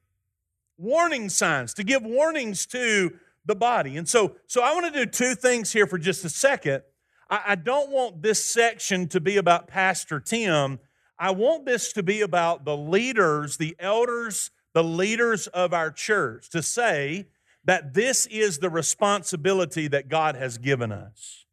warning 0.78 1.28
signs, 1.28 1.74
to 1.74 1.82
give 1.82 2.04
warnings 2.04 2.66
to 2.66 3.18
the 3.44 3.56
body. 3.56 3.96
And 3.96 4.08
so, 4.08 4.36
so 4.46 4.62
I 4.62 4.72
want 4.74 4.94
to 4.94 5.04
do 5.04 5.10
two 5.10 5.34
things 5.34 5.72
here 5.72 5.88
for 5.88 5.98
just 5.98 6.24
a 6.24 6.28
second. 6.28 6.82
I, 7.32 7.54
don't 7.54 7.90
want 7.90 8.20
this 8.20 8.44
section 8.44 9.08
to 9.08 9.20
be 9.20 9.38
about 9.38 9.66
Pastor 9.66 10.20
Tim. 10.20 10.78
I 11.18 11.30
want 11.30 11.64
this 11.64 11.92
to 11.94 12.02
be 12.02 12.20
about 12.20 12.66
the 12.66 12.76
leaders, 12.76 13.56
the 13.56 13.74
elders, 13.78 14.50
the 14.74 14.84
leaders 14.84 15.46
of 15.46 15.72
our 15.72 15.90
church, 15.90 16.50
to 16.50 16.62
say, 16.62 17.26
that 17.64 17.94
this 17.94 18.26
is 18.26 18.58
the 18.58 18.68
responsibility 18.68 19.88
that 19.88 20.08
God 20.08 20.36
has 20.36 20.58
given 20.58 20.92
us. 20.92 21.46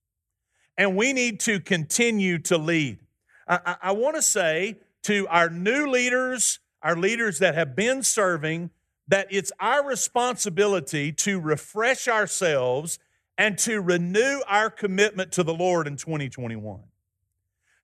And 0.78 0.98
we 0.98 1.14
need 1.14 1.40
to 1.42 1.60
continue 1.60 2.40
to 2.40 2.58
lead. 2.58 3.00
I, 3.48 3.60
I, 3.66 3.76
I 3.84 3.92
want 3.92 4.16
to 4.16 4.22
say 4.22 4.78
to 5.04 5.28
our 5.28 5.50
new 5.50 5.88
leaders, 5.88 6.60
our 6.82 6.96
leaders 6.96 7.40
that 7.40 7.56
have 7.56 7.76
been 7.76 8.04
serving, 8.04 8.72
that 9.08 9.28
it's 9.30 9.52
our 9.60 9.86
responsibility 9.86 11.12
to 11.12 11.40
refresh 11.40 12.08
ourselves 12.08 13.00
and 13.40 13.58
to 13.58 13.82
renew 13.82 14.42
our 14.48 14.70
commitment 14.70 15.32
to 15.32 15.44
the 15.44 15.54
Lord 15.54 15.88
in 15.88 15.96
2021. 15.96 16.82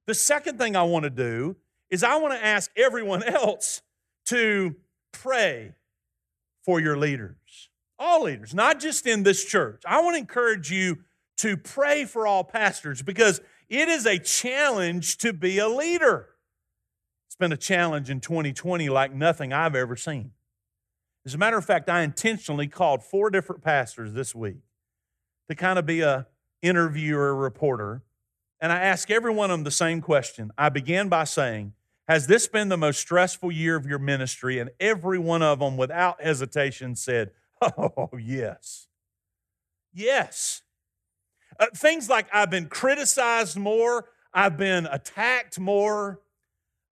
The 0.06 0.14
second 0.14 0.60
thing 0.60 0.76
I 0.76 0.84
want 0.84 1.04
to 1.04 1.10
do 1.10 1.56
is 1.90 2.04
I 2.04 2.18
want 2.18 2.34
to 2.34 2.46
ask 2.46 2.70
everyone 2.76 3.24
else 3.28 3.82
to 4.26 4.76
pray 5.12 5.74
for 6.64 6.80
your 6.80 6.98
leaders 6.98 7.70
all 7.98 8.24
leaders, 8.24 8.54
not 8.54 8.82
just 8.82 9.08
in 9.08 9.24
this 9.24 9.46
church. 9.46 9.82
I 9.88 10.02
want 10.02 10.16
to 10.16 10.20
encourage 10.20 10.70
you 10.70 10.98
to 11.38 11.56
pray 11.56 12.04
for 12.04 12.28
all 12.28 12.44
pastors 12.44 13.02
because 13.02 13.40
it 13.70 13.88
is 13.88 14.06
a 14.06 14.20
challenge 14.20 15.18
to 15.20 15.32
be 15.32 15.60
a 15.60 15.70
leader. 15.70 16.28
It's 17.26 17.38
been 17.38 17.54
a 17.54 17.58
challenge 17.58 18.10
in 18.10 18.20
2020 18.20 18.90
like 18.90 19.14
nothing 19.14 19.54
I've 19.54 19.76
ever 19.76 19.96
seen. 19.96 20.32
As 21.26 21.34
a 21.34 21.38
matter 21.38 21.58
of 21.58 21.64
fact, 21.64 21.90
I 21.90 22.02
intentionally 22.02 22.68
called 22.68 23.02
four 23.02 23.30
different 23.30 23.64
pastors 23.64 24.12
this 24.12 24.36
week 24.36 24.58
to 25.50 25.56
kind 25.56 25.80
of 25.80 25.86
be 25.86 26.02
a 26.02 26.28
interviewer, 26.62 27.36
reporter, 27.36 28.02
and 28.60 28.72
I 28.72 28.80
ask 28.82 29.12
every 29.12 29.34
one 29.34 29.52
of 29.52 29.58
them 29.58 29.64
the 29.64 29.72
same 29.72 30.02
question. 30.02 30.52
I 30.58 30.70
began 30.70 31.10
by 31.10 31.26
saying, 31.26 31.74
Has 32.08 32.28
this 32.28 32.48
been 32.48 32.70
the 32.70 32.78
most 32.78 33.00
stressful 33.00 33.52
year 33.52 33.76
of 33.76 33.86
your 33.86 34.00
ministry? 34.00 34.60
And 34.60 34.72
every 34.80 35.20
one 35.20 35.42
of 35.42 35.60
them, 35.60 35.78
without 35.78 36.22
hesitation, 36.22 36.96
said, 36.96 37.32
Oh, 37.62 38.10
yes. 38.18 38.88
Yes. 39.94 40.62
Uh, 41.60 41.68
things 41.76 42.10
like 42.10 42.28
I've 42.34 42.50
been 42.50 42.68
criticized 42.68 43.58
more, 43.58 44.06
I've 44.34 44.58
been 44.58 44.88
attacked 44.88 45.60
more. 45.60 46.22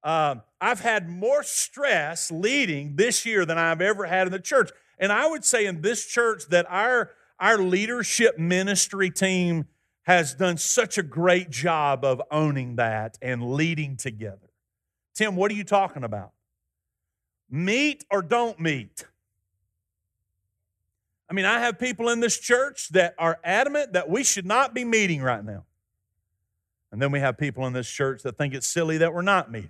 Uh, 0.03 0.36
I've 0.60 0.81
had 0.81 1.10
more 1.10 1.43
stress 1.43 2.29
leading 2.29 2.98
this 2.98 3.25
year 3.25 3.45
than 3.45 3.57
I've 3.57 3.81
ever 3.81 4.05
had 4.05 4.27
in 4.27 4.33
the 4.33 4.39
church. 4.39 4.69
And 5.00 5.12
I 5.12 5.27
would 5.27 5.43
say 5.43 5.65
in 5.65 5.81
this 5.81 6.05
church 6.05 6.43
that 6.50 6.65
our, 6.69 7.12
our 7.44 7.58
leadership 7.58 8.40
ministry 8.40 9.10
team 9.10 9.66
has 10.04 10.34
done 10.34 10.56
such 10.56 10.98
a 10.98 11.04
great 11.04 11.50
job 11.50 12.06
of 12.06 12.22
owning 12.32 12.78
that 12.78 13.18
and 13.22 13.56
leading 13.56 13.98
together. 13.98 14.50
Tim, 15.14 15.36
what 15.36 15.52
are 15.52 15.54
you 15.54 15.66
talking 15.66 16.06
about? 16.06 16.32
Meet 17.50 18.06
or 18.10 18.22
don't 18.22 18.62
meet? 18.62 19.06
I 21.30 21.34
mean, 21.34 21.44
I 21.44 21.60
have 21.60 21.78
people 21.78 22.08
in 22.08 22.22
this 22.22 22.40
church 22.40 22.88
that 22.90 23.14
are 23.20 23.38
adamant 23.44 23.92
that 23.92 24.10
we 24.10 24.24
should 24.24 24.46
not 24.46 24.74
be 24.74 24.86
meeting 24.86 25.22
right 25.22 25.44
now. 25.44 25.66
And 26.94 27.02
then 27.02 27.12
we 27.12 27.20
have 27.20 27.38
people 27.38 27.68
in 27.68 27.74
this 27.74 27.90
church 27.90 28.24
that 28.24 28.38
think 28.38 28.54
it's 28.54 28.68
silly 28.68 29.00
that 29.00 29.14
we're 29.14 29.22
not 29.22 29.52
meeting. 29.52 29.70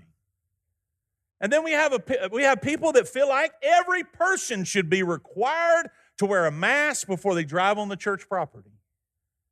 And 1.41 1.51
then 1.51 1.63
we 1.63 1.71
have, 1.71 1.91
a, 1.91 2.29
we 2.31 2.43
have 2.43 2.61
people 2.61 2.91
that 2.91 3.07
feel 3.07 3.27
like 3.27 3.51
every 3.63 4.03
person 4.03 4.63
should 4.63 4.91
be 4.91 5.01
required 5.01 5.89
to 6.17 6.25
wear 6.25 6.45
a 6.45 6.51
mask 6.51 7.07
before 7.07 7.35
they 7.35 7.43
drive 7.43 7.77
on 7.77 7.89
the 7.89 7.95
church 7.95 8.27
property. 8.27 8.71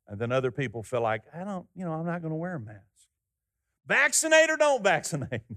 And 0.08 0.18
then 0.18 0.32
other 0.32 0.50
people 0.50 0.82
feel 0.82 1.00
like, 1.00 1.22
I 1.34 1.44
don't, 1.44 1.66
you 1.74 1.84
know, 1.84 1.92
I'm 1.92 2.06
not 2.06 2.20
going 2.20 2.32
to 2.32 2.36
wear 2.36 2.56
a 2.56 2.60
mask. 2.60 2.80
Vaccinate 3.86 4.50
or 4.50 4.56
don't 4.56 4.82
vaccinate. 4.82 5.42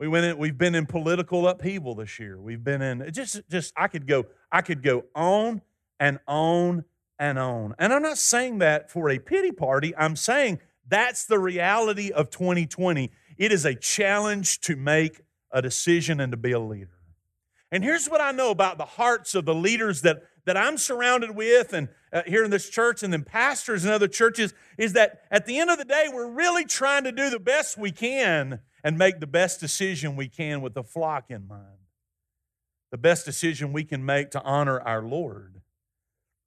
We 0.00 0.08
went 0.08 0.24
in, 0.24 0.38
we've 0.38 0.56
been 0.56 0.74
in 0.74 0.86
political 0.86 1.46
upheaval 1.46 1.94
this 1.94 2.18
year. 2.18 2.40
We've 2.40 2.64
been 2.64 2.80
in 2.80 3.12
just 3.12 3.42
just 3.50 3.74
I 3.76 3.86
could 3.86 4.06
go 4.06 4.24
I 4.50 4.62
could 4.62 4.82
go 4.82 5.04
on 5.14 5.60
and 6.00 6.18
on 6.26 6.86
and 7.18 7.38
on. 7.38 7.74
And 7.78 7.92
I'm 7.92 8.00
not 8.00 8.16
saying 8.16 8.60
that 8.60 8.90
for 8.90 9.10
a 9.10 9.18
pity 9.18 9.52
party. 9.52 9.94
I'm 9.94 10.16
saying 10.16 10.60
that's 10.88 11.26
the 11.26 11.38
reality 11.38 12.10
of 12.10 12.30
2020. 12.30 13.10
It 13.36 13.52
is 13.52 13.66
a 13.66 13.74
challenge 13.74 14.62
to 14.62 14.74
make 14.74 15.20
a 15.52 15.60
decision 15.60 16.18
and 16.18 16.32
to 16.32 16.38
be 16.38 16.52
a 16.52 16.58
leader. 16.58 16.99
And 17.72 17.84
here's 17.84 18.08
what 18.08 18.20
I 18.20 18.32
know 18.32 18.50
about 18.50 18.78
the 18.78 18.84
hearts 18.84 19.34
of 19.34 19.44
the 19.44 19.54
leaders 19.54 20.02
that, 20.02 20.24
that 20.44 20.56
I'm 20.56 20.76
surrounded 20.76 21.36
with 21.36 21.72
and 21.72 21.88
uh, 22.12 22.22
here 22.26 22.44
in 22.44 22.50
this 22.50 22.68
church 22.68 23.02
and 23.02 23.12
then 23.12 23.22
pastors 23.22 23.84
in 23.84 23.90
other 23.90 24.08
churches 24.08 24.52
is 24.76 24.94
that 24.94 25.22
at 25.30 25.46
the 25.46 25.58
end 25.58 25.70
of 25.70 25.78
the 25.78 25.84
day, 25.84 26.06
we're 26.12 26.30
really 26.30 26.64
trying 26.64 27.04
to 27.04 27.12
do 27.12 27.30
the 27.30 27.38
best 27.38 27.78
we 27.78 27.92
can 27.92 28.60
and 28.82 28.98
make 28.98 29.20
the 29.20 29.26
best 29.26 29.60
decision 29.60 30.16
we 30.16 30.28
can 30.28 30.60
with 30.60 30.74
the 30.74 30.82
flock 30.82 31.30
in 31.30 31.46
mind. 31.46 31.78
The 32.90 32.98
best 32.98 33.24
decision 33.24 33.72
we 33.72 33.84
can 33.84 34.04
make 34.04 34.32
to 34.32 34.42
honor 34.42 34.80
our 34.80 35.02
Lord. 35.02 35.60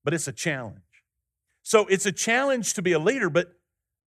But 0.04 0.14
it's 0.14 0.28
a 0.28 0.34
challenge. 0.34 0.80
So 1.62 1.86
it's 1.86 2.06
a 2.06 2.12
challenge 2.12 2.74
to 2.74 2.82
be 2.82 2.92
a 2.92 3.00
leader, 3.00 3.30
but 3.30 3.54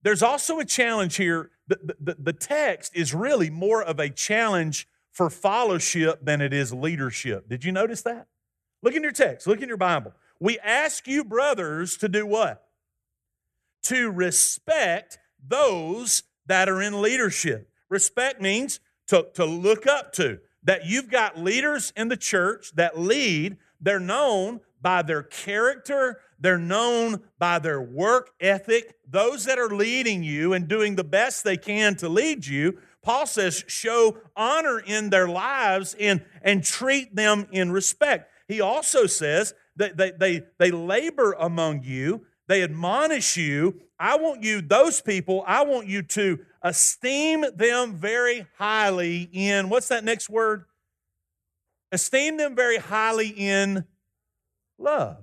there's 0.02 0.22
also 0.22 0.58
a 0.58 0.64
challenge 0.66 1.16
here 1.16 1.50
the, 1.68 1.96
the, 1.98 2.16
the 2.18 2.32
text 2.32 2.94
is 2.94 3.12
really 3.12 3.50
more 3.50 3.82
of 3.82 3.98
a 3.98 4.08
challenge 4.08 4.86
for 5.16 5.30
fellowship 5.30 6.18
than 6.22 6.42
it 6.42 6.52
is 6.52 6.74
leadership. 6.74 7.48
Did 7.48 7.64
you 7.64 7.72
notice 7.72 8.02
that? 8.02 8.26
Look 8.82 8.94
in 8.94 9.02
your 9.02 9.12
text, 9.12 9.46
look 9.46 9.62
in 9.62 9.68
your 9.68 9.78
Bible. 9.78 10.12
We 10.38 10.58
ask 10.58 11.08
you, 11.08 11.24
brothers, 11.24 11.96
to 11.96 12.08
do 12.08 12.26
what? 12.26 12.62
To 13.84 14.10
respect 14.10 15.18
those 15.42 16.22
that 16.44 16.68
are 16.68 16.82
in 16.82 17.00
leadership. 17.00 17.70
Respect 17.88 18.42
means 18.42 18.78
to, 19.06 19.26
to 19.32 19.46
look 19.46 19.86
up 19.86 20.12
to, 20.14 20.40
that 20.64 20.84
you've 20.84 21.10
got 21.10 21.38
leaders 21.38 21.94
in 21.96 22.08
the 22.08 22.16
church 22.18 22.72
that 22.74 22.98
lead, 22.98 23.56
they're 23.80 23.98
known 23.98 24.60
by 24.82 25.00
their 25.00 25.22
character, 25.22 26.20
they're 26.38 26.58
known 26.58 27.22
by 27.38 27.58
their 27.58 27.80
work 27.80 28.32
ethic. 28.38 28.96
Those 29.08 29.46
that 29.46 29.58
are 29.58 29.74
leading 29.74 30.22
you 30.22 30.52
and 30.52 30.68
doing 30.68 30.94
the 30.94 31.04
best 31.04 31.42
they 31.42 31.56
can 31.56 31.96
to 31.96 32.10
lead 32.10 32.46
you, 32.46 32.78
Paul 33.06 33.26
says, 33.26 33.62
show 33.68 34.18
honor 34.34 34.80
in 34.80 35.10
their 35.10 35.28
lives 35.28 35.94
and, 36.00 36.24
and 36.42 36.64
treat 36.64 37.14
them 37.14 37.46
in 37.52 37.70
respect. 37.70 38.28
He 38.48 38.60
also 38.60 39.06
says 39.06 39.54
that 39.76 39.96
they, 39.96 40.10
they, 40.10 40.42
they 40.58 40.72
labor 40.72 41.36
among 41.38 41.84
you, 41.84 42.26
they 42.48 42.64
admonish 42.64 43.36
you. 43.36 43.80
I 43.96 44.16
want 44.16 44.42
you, 44.42 44.60
those 44.60 45.00
people, 45.00 45.44
I 45.46 45.62
want 45.62 45.86
you 45.86 46.02
to 46.02 46.40
esteem 46.62 47.44
them 47.54 47.94
very 47.94 48.44
highly 48.58 49.30
in, 49.32 49.68
what's 49.68 49.86
that 49.86 50.02
next 50.02 50.28
word? 50.28 50.64
Esteem 51.92 52.38
them 52.38 52.56
very 52.56 52.78
highly 52.78 53.28
in 53.28 53.84
love. 54.78 55.18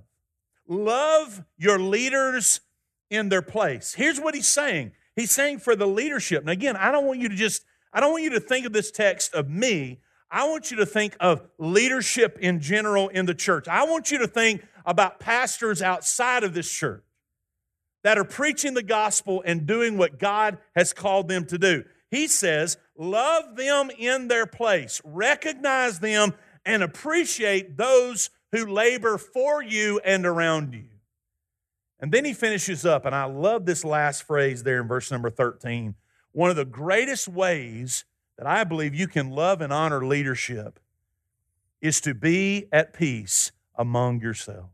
Love 0.70 1.44
your 1.58 1.80
leaders 1.80 2.62
in 3.10 3.28
their 3.28 3.42
place. 3.42 3.94
Here's 3.94 4.22
what 4.22 4.36
he's 4.36 4.48
saying. 4.48 4.94
He's 5.18 5.32
saying 5.32 5.60
for 5.60 5.76
the 5.76 5.86
leadership. 5.86 6.40
And 6.40 6.50
again, 6.50 6.78
I 6.78 6.94
don't 6.94 7.06
want 7.06 7.20
you 7.20 7.28
to 7.28 7.36
just, 7.36 7.66
I 7.94 8.00
don't 8.00 8.12
want 8.12 8.24
you 8.24 8.32
to 8.32 8.40
think 8.40 8.66
of 8.66 8.74
this 8.74 8.92
text 8.92 9.34
of 9.34 9.50
me. 9.50 10.00
I 10.32 10.48
want 10.50 10.72
you 10.72 10.78
to 10.78 10.86
think 10.86 11.16
of 11.20 11.48
leadership 11.60 12.40
in 12.42 12.60
general 12.60 13.10
in 13.10 13.28
the 13.28 13.36
church. 13.36 13.68
I 13.68 13.86
want 13.86 14.10
you 14.10 14.18
to 14.20 14.28
think 14.28 14.66
about 14.86 15.20
pastors 15.20 15.82
outside 15.82 16.44
of 16.44 16.56
this 16.56 16.70
church 16.70 17.04
that 18.04 18.18
are 18.18 18.24
preaching 18.24 18.74
the 18.74 18.84
gospel 18.84 19.44
and 19.46 19.68
doing 19.68 19.98
what 19.98 20.20
God 20.20 20.58
has 20.76 20.92
called 20.92 21.28
them 21.28 21.46
to 21.46 21.58
do. 21.58 21.84
He 22.10 22.28
says, 22.28 22.78
love 22.98 23.56
them 23.56 23.92
in 23.98 24.28
their 24.28 24.46
place, 24.46 25.02
recognize 25.06 26.00
them, 26.00 26.34
and 26.66 26.84
appreciate 26.84 27.78
those 27.78 28.30
who 28.52 28.66
labor 28.66 29.18
for 29.18 29.64
you 29.64 30.00
and 30.04 30.26
around 30.26 30.74
you. 30.74 30.86
And 32.00 32.12
then 32.12 32.26
he 32.26 32.34
finishes 32.34 32.86
up, 32.86 33.06
and 33.06 33.16
I 33.16 33.26
love 33.26 33.66
this 33.66 33.86
last 33.86 34.24
phrase 34.24 34.64
there 34.64 34.82
in 34.82 34.88
verse 34.88 35.10
number 35.10 35.30
13. 35.30 35.96
One 36.34 36.50
of 36.50 36.56
the 36.56 36.66
greatest 36.66 37.28
ways 37.28 38.06
that 38.38 38.48
I 38.48 38.64
believe 38.64 38.94
you 38.94 39.08
can 39.08 39.30
love 39.30 39.62
and 39.62 39.72
honor 39.72 40.06
leadership 40.06 40.80
is 41.80 42.02
to 42.02 42.14
be 42.14 42.68
at 42.72 42.94
peace 42.94 43.52
among 43.76 44.20
yourselves. 44.20 44.70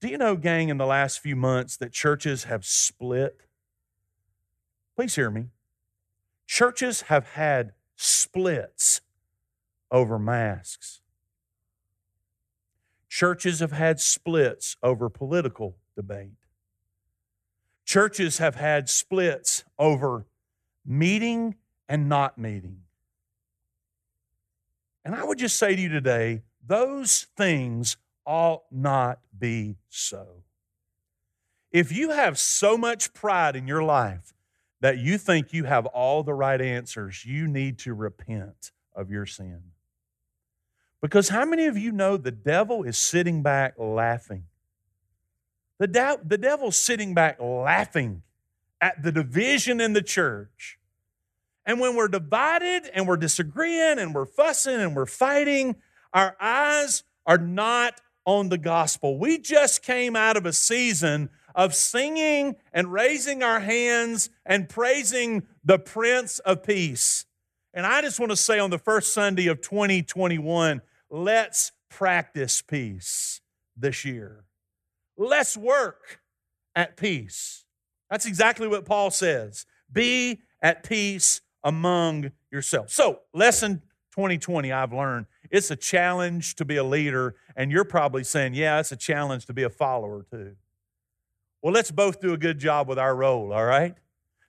Do 0.00 0.08
you 0.08 0.18
know, 0.18 0.36
gang, 0.36 0.68
in 0.68 0.78
the 0.78 0.86
last 0.86 1.20
few 1.20 1.36
months 1.36 1.76
that 1.76 1.92
churches 1.92 2.44
have 2.44 2.64
split? 2.64 3.40
Please 4.96 5.14
hear 5.14 5.30
me. 5.30 5.46
Churches 6.46 7.02
have 7.02 7.30
had 7.30 7.72
splits 7.96 9.00
over 9.90 10.18
masks. 10.18 11.00
Churches 13.08 13.60
have 13.60 13.72
had 13.72 14.00
splits 14.00 14.76
over 14.82 15.08
political 15.08 15.76
debate. 15.96 16.43
Churches 17.84 18.38
have 18.38 18.54
had 18.54 18.88
splits 18.88 19.64
over 19.78 20.26
meeting 20.86 21.56
and 21.88 22.08
not 22.08 22.38
meeting. 22.38 22.80
And 25.04 25.14
I 25.14 25.24
would 25.24 25.38
just 25.38 25.58
say 25.58 25.76
to 25.76 25.82
you 25.82 25.88
today, 25.88 26.42
those 26.66 27.26
things 27.36 27.96
ought 28.24 28.62
not 28.70 29.18
be 29.38 29.76
so. 29.88 30.44
If 31.70 31.92
you 31.92 32.10
have 32.10 32.38
so 32.38 32.78
much 32.78 33.12
pride 33.12 33.56
in 33.56 33.66
your 33.66 33.82
life 33.82 34.32
that 34.80 34.98
you 34.98 35.18
think 35.18 35.52
you 35.52 35.64
have 35.64 35.86
all 35.86 36.22
the 36.22 36.32
right 36.32 36.60
answers, 36.60 37.24
you 37.24 37.46
need 37.48 37.78
to 37.80 37.92
repent 37.92 38.70
of 38.94 39.10
your 39.10 39.26
sin. 39.26 39.60
Because 41.02 41.28
how 41.28 41.44
many 41.44 41.66
of 41.66 41.76
you 41.76 41.92
know 41.92 42.16
the 42.16 42.30
devil 42.30 42.82
is 42.82 42.96
sitting 42.96 43.42
back 43.42 43.74
laughing? 43.76 44.44
The, 45.78 45.86
de- 45.86 46.20
the 46.24 46.38
devil's 46.38 46.76
sitting 46.76 47.14
back 47.14 47.40
laughing 47.40 48.22
at 48.80 49.02
the 49.02 49.12
division 49.12 49.80
in 49.80 49.92
the 49.92 50.02
church. 50.02 50.78
And 51.66 51.80
when 51.80 51.96
we're 51.96 52.08
divided 52.08 52.90
and 52.94 53.08
we're 53.08 53.16
disagreeing 53.16 53.98
and 53.98 54.14
we're 54.14 54.26
fussing 54.26 54.80
and 54.80 54.94
we're 54.94 55.06
fighting, 55.06 55.76
our 56.12 56.36
eyes 56.40 57.02
are 57.26 57.38
not 57.38 58.00
on 58.26 58.50
the 58.50 58.58
gospel. 58.58 59.18
We 59.18 59.38
just 59.38 59.82
came 59.82 60.16
out 60.16 60.36
of 60.36 60.46
a 60.46 60.52
season 60.52 61.30
of 61.54 61.74
singing 61.74 62.56
and 62.72 62.92
raising 62.92 63.42
our 63.42 63.60
hands 63.60 64.30
and 64.44 64.68
praising 64.68 65.46
the 65.64 65.78
Prince 65.78 66.38
of 66.40 66.62
Peace. 66.62 67.26
And 67.72 67.86
I 67.86 68.02
just 68.02 68.20
want 68.20 68.30
to 68.30 68.36
say 68.36 68.58
on 68.58 68.70
the 68.70 68.78
first 68.78 69.12
Sunday 69.12 69.46
of 69.46 69.60
2021, 69.60 70.82
Let's 71.10 71.70
practice 71.90 72.60
peace 72.60 73.40
this 73.76 74.04
year. 74.04 74.43
Let's 75.16 75.56
work 75.56 76.20
at 76.74 76.96
peace. 76.96 77.64
That's 78.10 78.26
exactly 78.26 78.68
what 78.68 78.84
Paul 78.84 79.10
says. 79.10 79.66
Be 79.92 80.40
at 80.60 80.82
peace 80.82 81.40
among 81.62 82.32
yourselves. 82.50 82.94
So, 82.94 83.20
lesson 83.32 83.82
2020, 84.12 84.70
I've 84.72 84.92
learned 84.92 85.26
it's 85.50 85.70
a 85.70 85.76
challenge 85.76 86.56
to 86.56 86.64
be 86.64 86.76
a 86.76 86.84
leader, 86.84 87.36
and 87.56 87.70
you're 87.70 87.84
probably 87.84 88.24
saying, 88.24 88.54
yeah, 88.54 88.80
it's 88.80 88.92
a 88.92 88.96
challenge 88.96 89.46
to 89.46 89.52
be 89.52 89.62
a 89.62 89.70
follower 89.70 90.26
too. 90.30 90.56
Well, 91.62 91.72
let's 91.72 91.90
both 91.90 92.20
do 92.20 92.32
a 92.32 92.38
good 92.38 92.58
job 92.58 92.88
with 92.88 92.98
our 92.98 93.16
role, 93.16 93.52
all 93.52 93.64
right? 93.64 93.94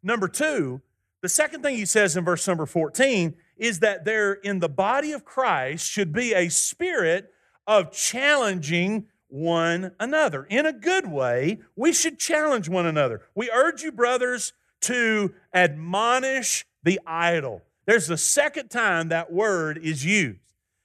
Number 0.04 0.28
two, 0.28 0.82
the 1.22 1.30
second 1.30 1.64
thing 1.64 1.76
he 1.78 1.86
says 1.86 2.16
in 2.16 2.26
verse 2.26 2.48
number 2.48 2.66
14 2.66 3.36
is 3.58 3.80
that 3.80 4.06
there 4.06 4.34
in 4.34 4.60
the 4.60 4.70
body 4.70 5.12
of 5.12 5.26
Christ 5.26 5.90
should 5.90 6.12
be 6.12 6.34
a 6.34 6.50
spirit 6.50 7.32
of 7.66 7.92
challenging 7.92 9.08
one 9.36 9.92
another. 10.00 10.46
In 10.50 10.66
a 10.66 10.72
good 10.72 11.12
way, 11.12 11.60
we 11.76 11.92
should 11.92 12.18
challenge 12.18 12.70
one 12.70 12.86
another. 12.86 13.22
We 13.36 13.52
urge 13.52 13.84
you, 13.84 13.92
brothers, 13.92 14.54
to 14.82 15.34
admonish 15.54 16.66
the 16.84 17.02
idle. 17.06 17.62
There's 17.86 18.08
the 18.08 18.18
second 18.18 18.70
time 18.70 19.10
that 19.10 19.34
word 19.34 19.78
is 19.78 20.06
used. 20.06 20.40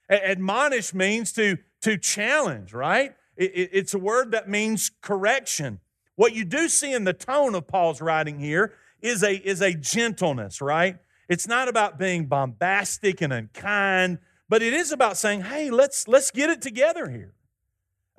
Admonish 0.09 0.93
means 0.93 1.31
to, 1.33 1.59
to 1.83 1.97
challenge, 1.97 2.73
right? 2.73 3.15
It's 3.37 3.93
a 3.93 3.99
word 3.99 4.31
that 4.31 4.49
means 4.49 4.91
correction. 5.01 5.79
What 6.15 6.35
you 6.35 6.43
do 6.43 6.67
see 6.67 6.91
in 6.91 7.05
the 7.05 7.13
tone 7.13 7.55
of 7.55 7.67
Paul's 7.67 8.01
writing 8.01 8.37
here 8.37 8.73
is 9.01 9.23
a, 9.23 9.33
is 9.33 9.61
a 9.61 9.73
gentleness, 9.73 10.61
right? 10.61 10.97
It's 11.29 11.47
not 11.47 11.69
about 11.69 11.97
being 11.97 12.25
bombastic 12.25 13.21
and 13.21 13.31
unkind, 13.31 14.19
but 14.49 14.61
it 14.61 14.73
is 14.73 14.91
about 14.91 15.15
saying, 15.15 15.43
hey, 15.43 15.69
let's, 15.69 16.05
let's 16.09 16.31
get 16.31 16.49
it 16.49 16.61
together 16.61 17.09
here. 17.09 17.33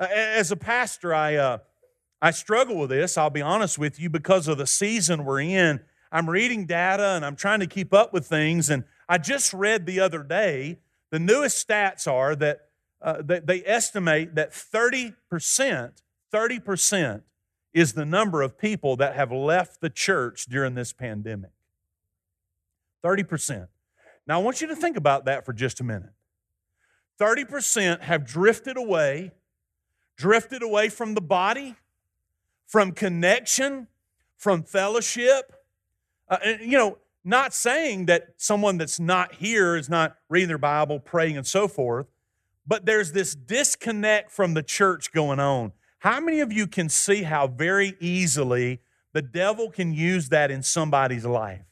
As 0.07 0.51
a 0.51 0.57
pastor, 0.57 1.15
I, 1.15 1.37
uh, 1.37 1.59
I 2.21 2.31
struggle 2.31 2.77
with 2.77 2.91
this, 2.91 3.17
I'll 3.17 3.31
be 3.31 3.43
honest 3.43 3.79
with 3.79 4.01
you, 4.01 4.11
because 4.11 4.49
of 4.49 4.59
the 4.59 4.67
season 4.67 5.25
we're 5.25 5.41
in. 5.41 5.81
I'm 6.11 6.29
reading 6.29 6.67
data 6.67 7.11
and 7.11 7.25
I'm 7.25 7.37
trying 7.37 7.61
to 7.61 7.67
keep 7.67 7.95
up 7.95 8.13
with 8.13 8.27
things. 8.27 8.69
And 8.69 8.85
I 9.09 9.19
just 9.19 9.53
read 9.53 9.87
the 9.87 10.01
other 10.01 10.23
day, 10.23 10.79
the 11.11 11.19
newest 11.19 11.67
stats 11.67 12.11
are 12.11 12.37
that 12.37 12.69
uh, 13.01 13.23
they, 13.23 13.41
they 13.41 13.63
estimate 13.65 14.35
that 14.35 14.53
30%, 14.53 15.15
30% 16.33 17.23
is 17.75 17.93
the 17.95 18.05
number 18.05 18.43
of 18.43 18.59
people 18.59 18.97
that 18.97 19.15
have 19.15 19.33
left 19.33 19.81
the 19.81 19.91
church 19.91 20.47
during 20.47 20.75
this 20.75 20.93
pandemic. 20.93 21.51
30%. 23.05 23.69
Now, 24.27 24.39
I 24.39 24.43
want 24.43 24.61
you 24.61 24.69
to 24.69 24.77
think 24.77 24.97
about 24.97 25.25
that 25.25 25.45
for 25.45 25.53
just 25.53 25.81
a 25.81 25.85
minute. 25.85 26.13
30% 27.21 28.01
have 28.03 28.27
drifted 28.27 28.77
away, 28.77 29.33
drifted 30.17 30.63
away 30.63 30.89
from 30.89 31.15
the 31.15 31.21
body, 31.21 31.77
from 32.67 32.93
connection, 32.93 33.89
from 34.37 34.63
fellowship. 34.63 35.53
Uh, 36.29 36.39
and, 36.45 36.61
you 36.61 36.79
know, 36.79 36.99
not 37.25 37.55
saying 37.55 38.07
that 38.07 38.35
someone 38.37 38.79
that's 38.79 38.99
not 38.99 39.35
here 39.35 39.77
is 39.77 39.89
not 39.89 40.17
reading 40.29 40.49
their 40.49 40.59
Bible, 40.59 40.99
praying, 40.99 41.37
and 41.37 41.47
so 41.47 41.69
forth, 41.69 42.07
but 42.67 42.87
there's 42.87 43.13
this 43.13 43.35
disconnect 43.35 44.31
from 44.31 44.55
the 44.55 44.63
church 44.63 45.13
going 45.13 45.39
on. 45.39 45.73
How 46.01 46.21
many 46.21 46.41
of 46.41 46.53
you 46.53 46.67
can 46.67 46.89
see 46.89 47.23
how 47.23 47.47
very 47.47 47.95
easily 48.01 48.81
the 49.13 49.23
devil 49.23 49.71
can 49.71 49.93
use 49.93 50.31
that 50.31 50.51
in 50.51 50.63
somebody's 50.63 51.25
life? 51.25 51.63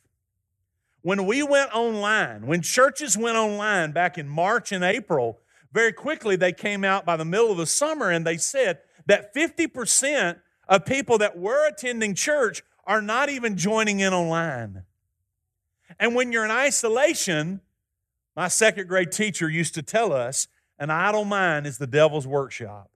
When 1.03 1.27
we 1.27 1.43
went 1.43 1.75
online, 1.75 2.47
when 2.47 2.63
churches 2.63 3.17
went 3.17 3.37
online 3.37 3.93
back 3.93 4.19
in 4.19 4.29
March 4.29 4.71
and 4.71 4.85
April, 4.85 5.41
very 5.73 5.93
quickly 5.93 6.37
they 6.37 6.53
came 6.53 6.85
out 6.85 7.05
by 7.05 7.17
the 7.17 7.25
middle 7.25 7.51
of 7.51 7.59
the 7.59 7.67
summer 7.67 8.11
and 8.11 8.27
they 8.27 8.37
said 8.37 8.79
that 9.07 9.35
50% 9.35 10.39
of 10.69 10.85
people 10.85 11.19
that 11.19 11.39
were 11.39 11.69
attending 11.69 12.15
church 12.15 12.63
are 12.85 13.03
not 13.03 13.29
even 13.29 13.57
joining 13.57 14.01
in 14.01 14.13
online. 14.13 14.85
And 15.99 16.15
when 16.15 16.33
you're 16.33 16.45
in 16.45 16.51
isolation, 16.51 17.61
my 18.37 18.49
second 18.49 18.89
grade 18.89 19.13
teacher 19.13 19.49
used 19.49 19.75
to 19.75 19.83
tell 19.83 20.13
us 20.13 20.49
an 20.79 20.91
idle 20.91 21.25
mind 21.25 21.67
is 21.67 21.79
the 21.79 21.87
devil's 21.87 22.27
workshop. 22.27 22.91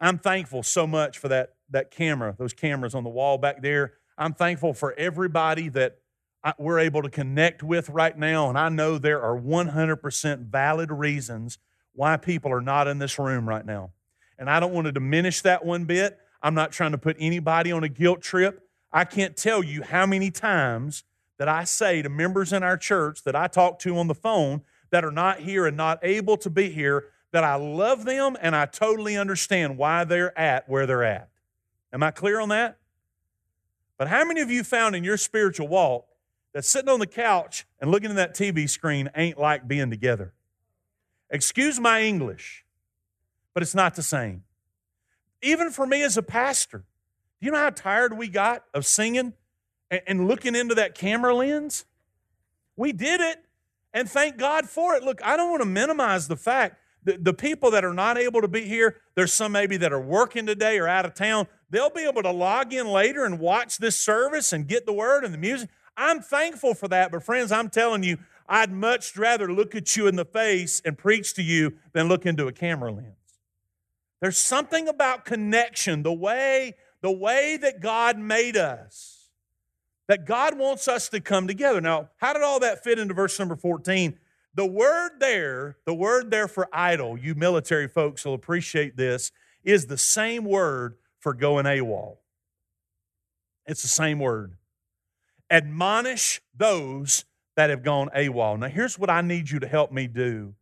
I'm 0.00 0.18
thankful 0.18 0.62
so 0.62 0.86
much 0.86 1.18
for 1.18 1.28
that, 1.28 1.54
that 1.70 1.90
camera, 1.90 2.34
those 2.38 2.52
cameras 2.52 2.94
on 2.94 3.04
the 3.04 3.10
wall 3.10 3.38
back 3.38 3.62
there. 3.62 3.94
I'm 4.16 4.34
thankful 4.34 4.74
for 4.74 4.92
everybody 4.94 5.68
that 5.70 5.98
we're 6.58 6.78
able 6.78 7.02
to 7.02 7.10
connect 7.10 7.62
with 7.62 7.88
right 7.88 8.16
now. 8.16 8.48
And 8.48 8.58
I 8.58 8.68
know 8.68 8.98
there 8.98 9.22
are 9.22 9.38
100% 9.38 10.46
valid 10.46 10.90
reasons 10.90 11.58
why 11.94 12.16
people 12.16 12.52
are 12.52 12.60
not 12.60 12.86
in 12.86 12.98
this 12.98 13.18
room 13.18 13.48
right 13.48 13.64
now. 13.64 13.90
And 14.38 14.50
I 14.50 14.60
don't 14.60 14.72
want 14.72 14.86
to 14.86 14.92
diminish 14.92 15.40
that 15.42 15.64
one 15.64 15.84
bit. 15.84 16.18
I'm 16.42 16.54
not 16.54 16.72
trying 16.72 16.92
to 16.92 16.98
put 16.98 17.16
anybody 17.18 17.72
on 17.72 17.84
a 17.84 17.88
guilt 17.88 18.20
trip. 18.20 18.68
I 18.92 19.04
can't 19.04 19.36
tell 19.36 19.62
you 19.62 19.82
how 19.82 20.06
many 20.06 20.30
times 20.30 21.04
that 21.38 21.48
I 21.48 21.64
say 21.64 22.02
to 22.02 22.08
members 22.08 22.52
in 22.52 22.62
our 22.62 22.76
church 22.76 23.24
that 23.24 23.34
I 23.34 23.46
talk 23.46 23.78
to 23.80 23.96
on 23.96 24.08
the 24.08 24.14
phone 24.14 24.62
that 24.90 25.04
are 25.04 25.10
not 25.10 25.40
here 25.40 25.66
and 25.66 25.76
not 25.76 25.98
able 26.02 26.36
to 26.38 26.50
be 26.50 26.70
here 26.70 27.06
that 27.32 27.42
I 27.42 27.56
love 27.56 28.04
them 28.04 28.36
and 28.40 28.54
I 28.54 28.66
totally 28.66 29.16
understand 29.16 29.76
why 29.76 30.04
they're 30.04 30.38
at 30.38 30.68
where 30.68 30.86
they're 30.86 31.02
at. 31.02 31.30
Am 31.92 32.02
I 32.02 32.10
clear 32.10 32.38
on 32.38 32.50
that? 32.50 32.78
But 33.98 34.08
how 34.08 34.24
many 34.24 34.40
of 34.40 34.50
you 34.50 34.62
found 34.62 34.94
in 34.94 35.02
your 35.02 35.16
spiritual 35.16 35.68
walk 35.68 36.06
that 36.54 36.64
sitting 36.64 36.88
on 36.88 37.00
the 37.00 37.06
couch 37.06 37.66
and 37.80 37.90
looking 37.90 38.10
at 38.10 38.16
that 38.16 38.34
TV 38.34 38.68
screen 38.68 39.10
ain't 39.14 39.38
like 39.38 39.68
being 39.68 39.90
together? 39.90 40.32
Excuse 41.28 41.78
my 41.78 42.02
English, 42.02 42.64
but 43.52 43.62
it's 43.62 43.74
not 43.74 43.94
the 43.94 44.02
same. 44.02 44.44
Even 45.42 45.70
for 45.70 45.86
me 45.86 46.02
as 46.02 46.16
a 46.16 46.22
pastor, 46.22 46.84
you 47.40 47.50
know 47.50 47.58
how 47.58 47.70
tired 47.70 48.16
we 48.16 48.28
got 48.28 48.64
of 48.72 48.86
singing 48.86 49.34
and 49.90 50.26
looking 50.26 50.54
into 50.54 50.74
that 50.76 50.94
camera 50.94 51.34
lens? 51.34 51.84
We 52.76 52.92
did 52.92 53.20
it, 53.20 53.44
and 53.92 54.08
thank 54.08 54.38
God 54.38 54.68
for 54.68 54.94
it. 54.94 55.02
Look, 55.02 55.22
I 55.22 55.36
don't 55.36 55.50
want 55.50 55.62
to 55.62 55.68
minimize 55.68 56.28
the 56.28 56.36
fact 56.36 56.78
the, 57.04 57.18
the 57.18 57.34
people 57.34 57.70
that 57.72 57.84
are 57.84 57.92
not 57.92 58.16
able 58.18 58.40
to 58.40 58.48
be 58.48 58.62
here, 58.62 58.96
there's 59.14 59.32
some 59.32 59.52
maybe 59.52 59.76
that 59.76 59.92
are 59.92 60.00
working 60.00 60.46
today 60.46 60.78
or 60.78 60.88
out 60.88 61.04
of 61.04 61.14
town. 61.14 61.46
They'll 61.70 61.90
be 61.90 62.06
able 62.06 62.22
to 62.22 62.30
log 62.30 62.72
in 62.72 62.88
later 62.88 63.24
and 63.24 63.38
watch 63.38 63.78
this 63.78 63.96
service 63.96 64.52
and 64.52 64.66
get 64.66 64.86
the 64.86 64.92
word 64.92 65.24
and 65.24 65.32
the 65.32 65.38
music. 65.38 65.68
I'm 65.96 66.20
thankful 66.20 66.74
for 66.74 66.88
that, 66.88 67.12
but 67.12 67.22
friends, 67.22 67.52
I'm 67.52 67.70
telling 67.70 68.02
you, 68.02 68.18
I'd 68.48 68.72
much 68.72 69.16
rather 69.16 69.50
look 69.50 69.74
at 69.74 69.96
you 69.96 70.06
in 70.06 70.16
the 70.16 70.24
face 70.24 70.82
and 70.84 70.98
preach 70.98 71.34
to 71.34 71.42
you 71.42 71.74
than 71.92 72.08
look 72.08 72.26
into 72.26 72.46
a 72.46 72.52
camera 72.52 72.92
lens. 72.92 73.14
There's 74.20 74.38
something 74.38 74.88
about 74.88 75.24
connection, 75.24 76.02
the 76.02 76.12
way, 76.12 76.74
the 77.00 77.12
way 77.12 77.56
that 77.58 77.80
God 77.80 78.18
made 78.18 78.56
us, 78.56 79.28
that 80.08 80.26
God 80.26 80.58
wants 80.58 80.88
us 80.88 81.08
to 81.10 81.20
come 81.20 81.46
together. 81.46 81.80
Now, 81.80 82.10
how 82.16 82.32
did 82.32 82.42
all 82.42 82.60
that 82.60 82.82
fit 82.82 82.98
into 82.98 83.14
verse 83.14 83.38
number 83.38 83.56
14? 83.56 84.18
The 84.54 84.66
word 84.66 85.12
there, 85.18 85.76
the 85.84 85.94
word 85.94 86.30
there 86.30 86.48
for 86.48 86.68
idle, 86.72 87.18
you 87.18 87.34
military 87.34 87.88
folks 87.88 88.24
will 88.24 88.34
appreciate 88.34 88.96
this, 88.96 89.32
is 89.64 89.86
the 89.86 89.98
same 89.98 90.44
word 90.44 90.96
for 91.18 91.34
going 91.34 91.64
AWOL. 91.64 92.18
It's 93.66 93.82
the 93.82 93.88
same 93.88 94.18
word. 94.18 94.56
Admonish 95.54 96.42
those 96.56 97.24
that 97.54 97.70
have 97.70 97.84
gone 97.84 98.10
AWOL. 98.16 98.58
Now, 98.58 98.66
here's 98.66 98.98
what 98.98 99.08
I 99.08 99.20
need 99.20 99.50
you 99.50 99.60
to 99.60 99.68
help 99.68 99.92
me 99.92 100.08
do, 100.08 100.54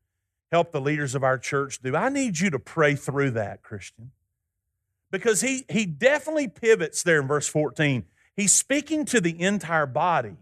help 0.50 0.70
the 0.70 0.82
leaders 0.82 1.14
of 1.14 1.24
our 1.24 1.38
church 1.38 1.80
do. 1.80 1.96
I 1.96 2.10
need 2.10 2.38
you 2.38 2.50
to 2.50 2.58
pray 2.58 2.94
through 2.94 3.30
that, 3.30 3.62
Christian. 3.62 4.10
Because 5.10 5.40
he, 5.40 5.64
he 5.70 5.86
definitely 5.86 6.46
pivots 6.46 7.02
there 7.02 7.22
in 7.22 7.26
verse 7.26 7.48
14. 7.48 8.04
He's 8.36 8.52
speaking 8.52 9.06
to 9.06 9.20
the 9.22 9.40
entire 9.40 9.86
body, 9.86 10.36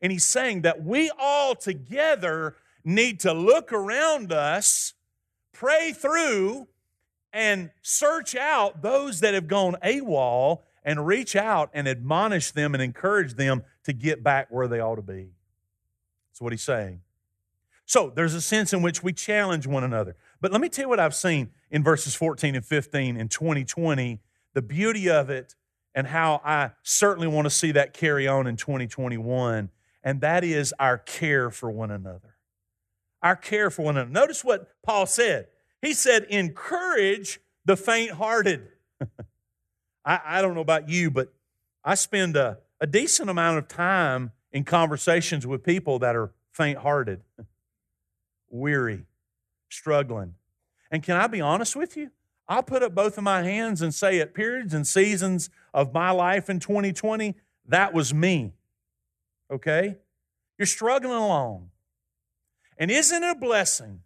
and 0.00 0.10
he's 0.10 0.24
saying 0.24 0.62
that 0.62 0.82
we 0.82 1.12
all 1.16 1.54
together 1.54 2.56
need 2.84 3.20
to 3.20 3.32
look 3.32 3.72
around 3.72 4.32
us, 4.32 4.94
pray 5.52 5.92
through, 5.92 6.66
and 7.32 7.70
search 7.82 8.34
out 8.34 8.82
those 8.82 9.20
that 9.20 9.34
have 9.34 9.46
gone 9.46 9.76
AWOL 9.84 10.62
and 10.84 11.06
reach 11.06 11.36
out 11.36 11.70
and 11.72 11.86
admonish 11.86 12.50
them 12.50 12.74
and 12.74 12.82
encourage 12.82 13.34
them 13.34 13.62
to 13.84 13.92
get 13.92 14.22
back 14.22 14.48
where 14.50 14.68
they 14.68 14.80
ought 14.80 14.96
to 14.96 15.02
be. 15.02 15.30
That's 16.30 16.40
what 16.40 16.52
he's 16.52 16.62
saying. 16.62 17.00
So 17.84 18.12
there's 18.14 18.34
a 18.34 18.40
sense 18.40 18.72
in 18.72 18.82
which 18.82 19.02
we 19.02 19.12
challenge 19.12 19.66
one 19.66 19.84
another. 19.84 20.16
But 20.40 20.52
let 20.52 20.60
me 20.60 20.68
tell 20.68 20.84
you 20.84 20.88
what 20.88 21.00
I've 21.00 21.14
seen 21.14 21.50
in 21.70 21.82
verses 21.82 22.14
14 22.14 22.54
and 22.54 22.64
15 22.64 23.16
in 23.16 23.28
2020, 23.28 24.20
the 24.54 24.62
beauty 24.62 25.10
of 25.10 25.30
it, 25.30 25.54
and 25.94 26.06
how 26.06 26.40
I 26.44 26.70
certainly 26.82 27.28
want 27.28 27.44
to 27.46 27.50
see 27.50 27.72
that 27.72 27.92
carry 27.92 28.26
on 28.26 28.46
in 28.46 28.56
2021, 28.56 29.70
and 30.02 30.20
that 30.22 30.42
is 30.42 30.72
our 30.78 30.96
care 30.96 31.50
for 31.50 31.70
one 31.70 31.90
another 31.90 32.32
our 33.22 33.36
care 33.36 33.70
for 33.70 33.82
one 33.82 33.96
another. 33.96 34.10
Notice 34.10 34.44
what 34.44 34.68
Paul 34.82 35.06
said. 35.06 35.46
He 35.80 35.94
said, 35.94 36.24
encourage 36.24 37.40
the 37.64 37.76
faint 37.76 38.12
hearted. 38.12 38.68
I, 40.04 40.20
I, 40.24 40.42
don't 40.42 40.54
know 40.54 40.60
about 40.60 40.88
you, 40.88 41.10
but 41.10 41.32
I 41.84 41.94
spend 41.94 42.36
a, 42.36 42.58
a 42.80 42.86
decent 42.86 43.30
amount 43.30 43.58
of 43.58 43.68
time 43.68 44.32
in 44.52 44.64
conversations 44.64 45.46
with 45.46 45.62
people 45.62 45.98
that 46.00 46.16
are 46.16 46.32
faint 46.52 46.78
hearted, 46.78 47.22
weary, 48.50 49.06
struggling. 49.68 50.34
And 50.90 51.02
can 51.02 51.16
I 51.16 51.26
be 51.26 51.40
honest 51.40 51.74
with 51.74 51.96
you? 51.96 52.10
I'll 52.48 52.62
put 52.62 52.82
up 52.82 52.94
both 52.94 53.16
of 53.16 53.24
my 53.24 53.42
hands 53.42 53.80
and 53.80 53.94
say, 53.94 54.20
at 54.20 54.34
periods 54.34 54.74
and 54.74 54.86
seasons 54.86 55.48
of 55.72 55.94
my 55.94 56.10
life 56.10 56.50
in 56.50 56.60
2020, 56.60 57.34
that 57.68 57.94
was 57.94 58.12
me. 58.12 58.52
Okay? 59.50 59.96
You're 60.58 60.66
struggling 60.66 61.14
along. 61.14 61.70
And 62.76 62.90
isn't 62.90 63.22
it 63.22 63.30
a 63.30 63.34
blessing? 63.34 64.00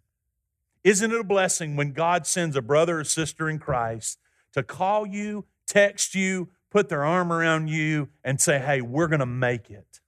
Isn't 0.85 1.11
it 1.11 1.19
a 1.19 1.25
blessing 1.25 1.75
when 1.75 1.93
God 1.93 2.27
sends 2.27 2.55
a 2.55 2.63
brother 2.63 3.01
or 3.01 3.05
sister 3.05 3.49
in 3.49 3.59
Christ 3.59 4.21
to 4.53 4.63
call 4.63 5.07
you, 5.07 5.45
text 5.67 6.15
you, 6.15 6.49
put 6.71 6.89
their 6.89 7.05
arm 7.05 7.33
around 7.33 7.69
you, 7.69 8.09
and 8.25 8.41
say, 8.41 8.59
hey, 8.59 8.81
we're 8.81 9.09
going 9.09 9.21
to 9.21 9.27
make 9.27 9.71
it? 9.71 10.01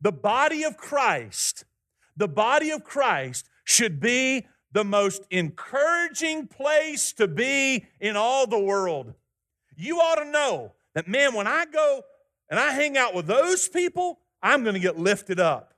The 0.00 0.12
body 0.12 0.64
of 0.64 0.76
Christ, 0.76 1.64
the 2.16 2.28
body 2.28 2.70
of 2.70 2.84
Christ 2.84 3.48
should 3.64 4.00
be 4.00 4.46
the 4.72 4.84
most 4.84 5.22
encouraging 5.30 6.46
place 6.46 7.12
to 7.12 7.28
be 7.28 7.86
in 8.00 8.16
all 8.16 8.46
the 8.46 8.58
world. 8.58 9.14
You 9.76 9.98
ought 9.98 10.16
to 10.16 10.24
know 10.24 10.72
that, 10.94 11.06
man, 11.06 11.34
when 11.34 11.46
I 11.46 11.66
go 11.66 12.02
and 12.50 12.58
I 12.58 12.72
hang 12.72 12.96
out 12.96 13.14
with 13.14 13.26
those 13.26 13.68
people, 13.68 14.18
I'm 14.42 14.62
going 14.62 14.74
to 14.74 14.80
get 14.80 14.98
lifted 14.98 15.38
up. 15.38 15.74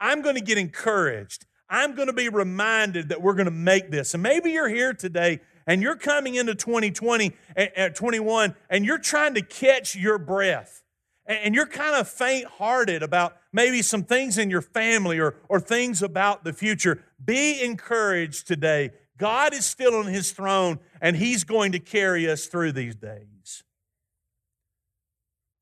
I'm 0.00 0.22
going 0.22 0.34
to 0.34 0.40
get 0.40 0.58
encouraged. 0.58 1.46
I'm 1.68 1.94
going 1.94 2.08
to 2.08 2.12
be 2.12 2.28
reminded 2.28 3.10
that 3.10 3.22
we're 3.22 3.34
going 3.34 3.44
to 3.44 3.52
make 3.52 3.90
this. 3.90 4.14
And 4.14 4.22
maybe 4.22 4.50
you're 4.50 4.68
here 4.68 4.92
today 4.92 5.40
and 5.70 5.82
you're 5.82 5.94
coming 5.94 6.34
into 6.34 6.54
2020 6.56 7.26
at 7.26 7.32
eh, 7.56 7.70
eh, 7.76 7.88
21 7.90 8.56
and 8.68 8.84
you're 8.84 8.98
trying 8.98 9.34
to 9.34 9.42
catch 9.42 9.94
your 9.94 10.18
breath. 10.18 10.82
And 11.26 11.54
you're 11.54 11.66
kind 11.66 11.94
of 11.94 12.08
faint 12.08 12.46
hearted 12.46 13.04
about 13.04 13.36
maybe 13.52 13.80
some 13.82 14.02
things 14.02 14.36
in 14.36 14.50
your 14.50 14.62
family 14.62 15.20
or, 15.20 15.36
or 15.48 15.60
things 15.60 16.02
about 16.02 16.42
the 16.42 16.52
future. 16.52 17.04
Be 17.24 17.62
encouraged 17.62 18.48
today. 18.48 18.90
God 19.16 19.54
is 19.54 19.64
still 19.64 19.94
on 19.94 20.06
his 20.06 20.32
throne 20.32 20.80
and 21.00 21.14
he's 21.14 21.44
going 21.44 21.70
to 21.70 21.78
carry 21.78 22.28
us 22.28 22.46
through 22.46 22.72
these 22.72 22.96
days. 22.96 23.62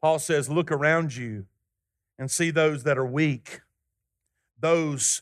Paul 0.00 0.20
says, 0.20 0.48
Look 0.48 0.72
around 0.72 1.14
you 1.16 1.44
and 2.18 2.30
see 2.30 2.50
those 2.50 2.84
that 2.84 2.96
are 2.96 3.04
weak 3.04 3.60
those, 4.60 5.20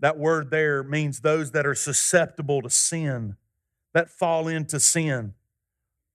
that 0.00 0.18
word 0.18 0.50
there 0.50 0.82
means 0.82 1.20
those 1.20 1.50
that 1.50 1.66
are 1.66 1.74
susceptible 1.74 2.62
to 2.62 2.70
sin, 2.70 3.36
that 3.94 4.10
fall 4.10 4.48
into 4.48 4.78
sin. 4.78 5.32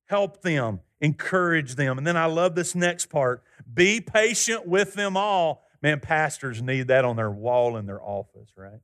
Help 0.05 0.41
them, 0.41 0.81
encourage 1.01 1.75
them. 1.75 1.97
And 1.97 2.05
then 2.05 2.15
I 2.17 2.25
love 2.25 2.55
this 2.55 2.75
next 2.75 3.07
part 3.07 3.43
be 3.71 4.01
patient 4.01 4.67
with 4.67 4.93
them 4.93 5.17
all. 5.17 5.63
Man, 5.81 5.99
pastors 5.99 6.61
need 6.61 6.89
that 6.89 7.05
on 7.05 7.15
their 7.15 7.31
wall 7.31 7.77
in 7.77 7.85
their 7.85 8.01
office, 8.01 8.49
right? 8.55 8.81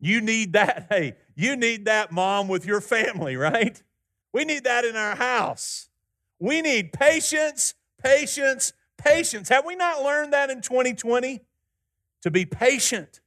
You 0.00 0.20
need 0.20 0.54
that. 0.54 0.86
Hey, 0.90 1.14
you 1.34 1.56
need 1.56 1.86
that, 1.86 2.12
mom, 2.12 2.48
with 2.48 2.64
your 2.64 2.80
family, 2.80 3.36
right? 3.38 3.82
We 4.32 4.44
need 4.44 4.64
that 4.64 4.84
in 4.84 4.96
our 4.96 5.16
house. 5.16 5.88
We 6.38 6.62
need 6.62 6.92
patience, 6.92 7.74
patience, 8.02 8.72
patience. 8.96 9.48
Have 9.48 9.64
we 9.64 9.76
not 9.76 10.02
learned 10.02 10.32
that 10.32 10.50
in 10.50 10.60
2020? 10.60 11.40
to 12.24 12.30
be 12.30 12.46
patient. 12.46 13.20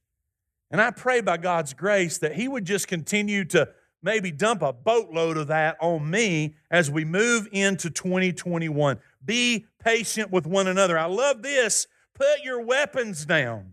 And 0.72 0.80
I 0.80 0.90
pray 0.90 1.20
by 1.20 1.36
God's 1.36 1.72
grace 1.72 2.18
that 2.18 2.34
He 2.34 2.48
would 2.48 2.64
just 2.64 2.88
continue 2.88 3.44
to 3.44 3.68
maybe 4.02 4.30
dump 4.30 4.62
a 4.62 4.72
boatload 4.72 5.36
of 5.36 5.48
that 5.48 5.76
on 5.80 6.08
me 6.10 6.54
as 6.70 6.90
we 6.90 7.04
move 7.04 7.48
into 7.52 7.90
2021. 7.90 8.98
Be 9.24 9.66
patient 9.82 10.30
with 10.30 10.46
one 10.46 10.66
another. 10.66 10.98
I 10.98 11.06
love 11.06 11.42
this. 11.42 11.86
Put 12.14 12.42
your 12.42 12.62
weapons 12.62 13.24
down. 13.24 13.72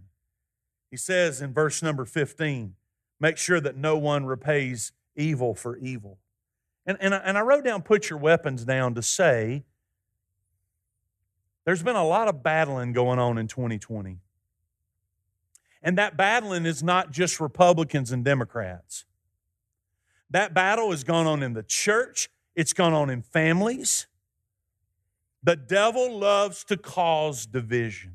He 0.91 0.97
says 0.97 1.41
in 1.41 1.53
verse 1.53 1.81
number 1.83 2.05
15, 2.05 2.75
make 3.19 3.37
sure 3.37 3.59
that 3.59 3.75
no 3.75 3.97
one 3.97 4.25
repays 4.25 4.91
evil 5.15 5.55
for 5.55 5.77
evil. 5.77 6.19
And, 6.85 6.97
and, 7.01 7.15
I, 7.15 7.17
and 7.17 7.37
I 7.37 7.41
wrote 7.41 7.63
down, 7.63 7.81
put 7.81 8.09
your 8.09 8.19
weapons 8.19 8.63
down 8.63 8.93
to 8.95 9.01
say, 9.01 9.63
There's 11.65 11.81
been 11.81 11.95
a 11.95 12.05
lot 12.05 12.27
of 12.27 12.43
battling 12.43 12.93
going 12.93 13.17
on 13.17 13.37
in 13.37 13.47
2020. 13.47 14.19
And 15.81 15.97
that 15.97 16.17
battling 16.17 16.65
is 16.65 16.81
not 16.81 17.11
just 17.11 17.39
Republicans 17.39 18.11
and 18.11 18.23
Democrats. 18.23 19.05
That 20.29 20.53
battle 20.53 20.91
has 20.91 21.03
gone 21.03 21.27
on 21.27 21.43
in 21.43 21.53
the 21.53 21.63
church, 21.63 22.29
it's 22.55 22.73
gone 22.73 22.93
on 22.93 23.09
in 23.09 23.21
families. 23.21 24.07
The 25.43 25.55
devil 25.55 26.17
loves 26.17 26.63
to 26.65 26.77
cause 26.77 27.45
division. 27.45 28.13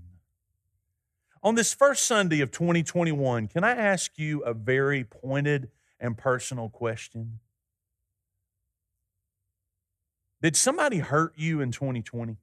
On 1.43 1.55
this 1.55 1.73
first 1.73 2.05
Sunday 2.05 2.41
of 2.41 2.51
2021, 2.51 3.49
can 3.49 3.65
I 3.65 3.71
ask 3.71 4.19
you 4.19 4.41
a 4.41 4.53
very 4.53 5.05
pointed 5.05 5.71
and 6.01 6.19
personal 6.19 6.69
question? 6.69 7.39
Did 10.43 10.57
somebody 10.57 10.99
hurt 10.99 11.35
you 11.37 11.61
in 11.61 11.71
2020? 11.71 12.37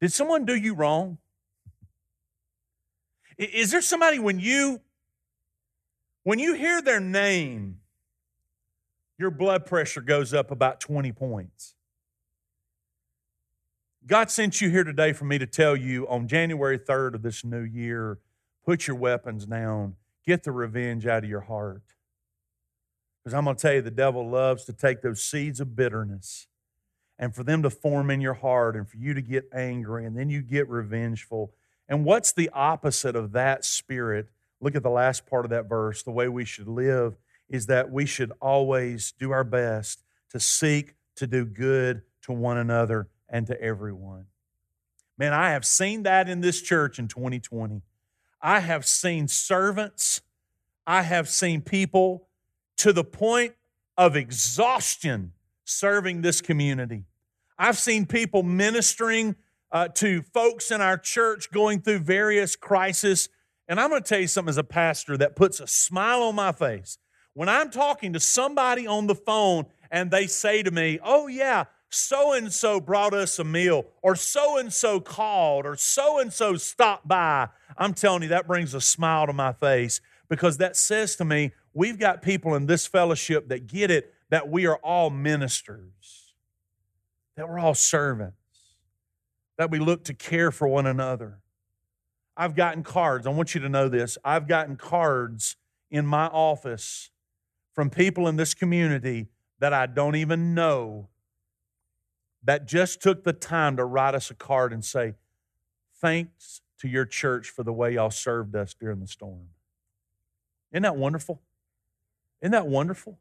Did 0.00 0.12
someone 0.12 0.44
do 0.44 0.54
you 0.54 0.74
wrong? 0.74 1.18
Is 3.38 3.70
there 3.70 3.82
somebody 3.82 4.18
when 4.18 4.38
you 4.38 4.80
when 6.24 6.38
you 6.38 6.54
hear 6.54 6.82
their 6.82 7.00
name 7.00 7.80
your 9.16 9.30
blood 9.30 9.64
pressure 9.64 10.00
goes 10.00 10.34
up 10.34 10.50
about 10.50 10.80
20 10.80 11.12
points? 11.12 11.74
God 14.06 14.30
sent 14.30 14.60
you 14.60 14.68
here 14.68 14.84
today 14.84 15.12
for 15.12 15.24
me 15.24 15.38
to 15.38 15.46
tell 15.46 15.76
you 15.76 16.06
on 16.08 16.28
January 16.28 16.78
3rd 16.78 17.14
of 17.14 17.22
this 17.22 17.44
new 17.44 17.62
year, 17.62 18.18
put 18.64 18.86
your 18.86 18.96
weapons 18.96 19.46
down, 19.46 19.94
get 20.26 20.42
the 20.42 20.52
revenge 20.52 21.06
out 21.06 21.24
of 21.24 21.30
your 21.30 21.40
heart. 21.40 21.82
Because 23.22 23.34
I'm 23.34 23.44
going 23.44 23.56
to 23.56 23.62
tell 23.62 23.72
you, 23.72 23.80
the 23.80 23.90
devil 23.90 24.28
loves 24.28 24.64
to 24.64 24.74
take 24.74 25.00
those 25.00 25.22
seeds 25.22 25.60
of 25.60 25.74
bitterness 25.74 26.48
and 27.18 27.34
for 27.34 27.44
them 27.44 27.62
to 27.62 27.70
form 27.70 28.10
in 28.10 28.20
your 28.20 28.34
heart 28.34 28.76
and 28.76 28.86
for 28.86 28.98
you 28.98 29.14
to 29.14 29.22
get 29.22 29.48
angry 29.54 30.04
and 30.04 30.18
then 30.18 30.28
you 30.28 30.42
get 30.42 30.68
revengeful. 30.68 31.52
And 31.88 32.04
what's 32.04 32.32
the 32.32 32.50
opposite 32.50 33.16
of 33.16 33.32
that 33.32 33.64
spirit? 33.64 34.28
Look 34.60 34.76
at 34.76 34.82
the 34.82 34.90
last 34.90 35.26
part 35.26 35.44
of 35.44 35.50
that 35.50 35.68
verse. 35.68 36.02
The 36.02 36.10
way 36.10 36.28
we 36.28 36.44
should 36.44 36.68
live 36.68 37.16
is 37.48 37.66
that 37.66 37.90
we 37.90 38.06
should 38.06 38.32
always 38.40 39.12
do 39.18 39.30
our 39.30 39.44
best 39.44 40.02
to 40.30 40.40
seek 40.40 40.94
to 41.16 41.26
do 41.26 41.44
good 41.44 42.02
to 42.22 42.32
one 42.32 42.56
another 42.56 43.08
and 43.28 43.46
to 43.46 43.60
everyone. 43.60 44.26
Man, 45.16 45.32
I 45.32 45.50
have 45.50 45.64
seen 45.64 46.02
that 46.04 46.28
in 46.28 46.40
this 46.40 46.60
church 46.60 46.98
in 46.98 47.08
2020. 47.08 47.82
I 48.40 48.60
have 48.60 48.84
seen 48.84 49.28
servants, 49.28 50.20
I 50.86 51.02
have 51.02 51.28
seen 51.28 51.62
people 51.62 52.26
to 52.78 52.92
the 52.92 53.04
point 53.04 53.54
of 53.96 54.16
exhaustion 54.16 55.32
serving 55.64 56.22
this 56.22 56.40
community. 56.40 57.04
I've 57.58 57.78
seen 57.78 58.06
people 58.06 58.42
ministering 58.42 59.36
uh, 59.70 59.88
to 59.88 60.22
folks 60.22 60.70
in 60.70 60.80
our 60.80 60.98
church 60.98 61.50
going 61.50 61.80
through 61.80 62.00
various 62.00 62.56
crises. 62.56 63.28
And 63.68 63.80
I'm 63.80 63.90
going 63.90 64.02
to 64.02 64.08
tell 64.08 64.20
you 64.20 64.26
something 64.26 64.50
as 64.50 64.58
a 64.58 64.64
pastor 64.64 65.16
that 65.16 65.36
puts 65.36 65.60
a 65.60 65.66
smile 65.66 66.22
on 66.22 66.34
my 66.34 66.52
face. 66.52 66.98
When 67.32 67.48
I'm 67.48 67.70
talking 67.70 68.12
to 68.12 68.20
somebody 68.20 68.86
on 68.86 69.06
the 69.06 69.14
phone 69.14 69.66
and 69.90 70.10
they 70.10 70.26
say 70.26 70.62
to 70.62 70.70
me, 70.70 70.98
Oh, 71.02 71.26
yeah, 71.26 71.64
so 71.94 72.32
and 72.32 72.52
so 72.52 72.80
brought 72.80 73.14
us 73.14 73.38
a 73.38 73.44
meal, 73.44 73.86
or 74.02 74.16
so 74.16 74.58
and 74.58 74.72
so 74.72 75.00
called, 75.00 75.64
or 75.64 75.76
so 75.76 76.18
and 76.18 76.32
so 76.32 76.56
stopped 76.56 77.06
by, 77.06 77.48
I'm 77.78 77.94
telling 77.94 78.22
you, 78.22 78.28
that 78.28 78.46
brings 78.46 78.74
a 78.74 78.80
smile 78.80 79.26
to 79.26 79.32
my 79.32 79.52
face 79.52 80.00
because 80.28 80.58
that 80.58 80.76
says 80.76 81.16
to 81.16 81.24
me, 81.24 81.52
we've 81.72 81.98
got 81.98 82.22
people 82.22 82.54
in 82.54 82.66
this 82.66 82.86
fellowship 82.86 83.48
that 83.48 83.66
get 83.66 83.90
it 83.90 84.12
that 84.30 84.48
we 84.48 84.66
are 84.66 84.76
all 84.78 85.10
ministers, 85.10 86.34
that 87.36 87.48
we're 87.48 87.58
all 87.60 87.74
servants, 87.74 88.36
that 89.58 89.70
we 89.70 89.78
look 89.78 90.04
to 90.04 90.14
care 90.14 90.50
for 90.50 90.66
one 90.66 90.86
another. 90.86 91.38
I've 92.36 92.54
gotten 92.54 92.82
cards. 92.82 93.26
I 93.26 93.30
want 93.30 93.54
you 93.54 93.60
to 93.60 93.68
know 93.68 93.88
this. 93.88 94.18
I've 94.24 94.48
gotten 94.48 94.76
cards 94.76 95.56
in 95.90 96.06
my 96.06 96.26
office 96.26 97.10
from 97.72 97.90
people 97.90 98.26
in 98.28 98.36
this 98.36 98.54
community 98.54 99.28
that 99.60 99.72
I 99.72 99.86
don't 99.86 100.16
even 100.16 100.54
know 100.54 101.08
that 102.42 102.66
just 102.66 103.00
took 103.00 103.24
the 103.24 103.32
time 103.32 103.76
to 103.76 103.84
write 103.84 104.14
us 104.14 104.30
a 104.30 104.34
card 104.34 104.72
and 104.72 104.84
say, 104.84 105.14
Thanks 106.00 106.60
to 106.80 106.88
your 106.88 107.06
church 107.06 107.48
for 107.48 107.62
the 107.62 107.72
way 107.72 107.94
y'all 107.94 108.10
served 108.10 108.54
us 108.54 108.74
during 108.74 109.00
the 109.00 109.06
storm. 109.06 109.48
Isn't 110.72 110.82
that 110.82 110.96
wonderful? 110.96 111.40
Isn't 112.42 112.52
that 112.52 112.66
wonderful? 112.66 113.18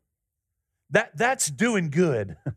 That, 0.90 1.16
that's 1.16 1.50
doing 1.50 1.90
good. 1.90 2.36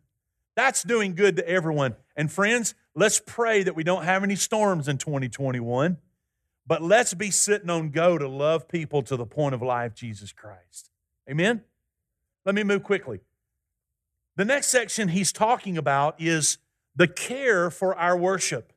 That's 0.57 0.83
doing 0.83 1.15
good 1.15 1.37
to 1.37 1.47
everyone. 1.47 1.97
And 2.17 2.33
friends, 2.33 2.75
let's 2.95 3.21
pray 3.21 3.63
that 3.63 3.77
we 3.77 3.85
don't 3.85 4.05
have 4.05 4.25
any 4.25 4.37
storms 4.37 4.89
in 4.89 4.97
2021, 4.97 5.99
but 6.67 6.83
let's 6.83 7.15
be 7.15 7.31
sitting 7.31 7.71
on 7.71 7.91
go 7.91 8.19
to 8.19 8.29
love 8.29 8.69
people 8.69 9.03
to 9.03 9.17
the 9.17 9.27
point 9.27 9.55
of 9.55 9.63
life, 9.63 9.95
Jesus 9.95 10.33
Christ. 10.33 10.91
Amen? 11.31 11.63
Let 12.45 12.55
me 12.55 12.63
move 12.63 12.83
quickly. 12.83 13.21
The 14.37 14.45
next 14.45 14.69
section 14.69 15.09
he's 15.09 15.33
talking 15.33 15.79
about 15.79 16.21
is 16.21 16.59
the 16.95 17.09
care 17.09 17.71
for 17.71 17.95
our 17.97 18.17
worship. 18.17 18.73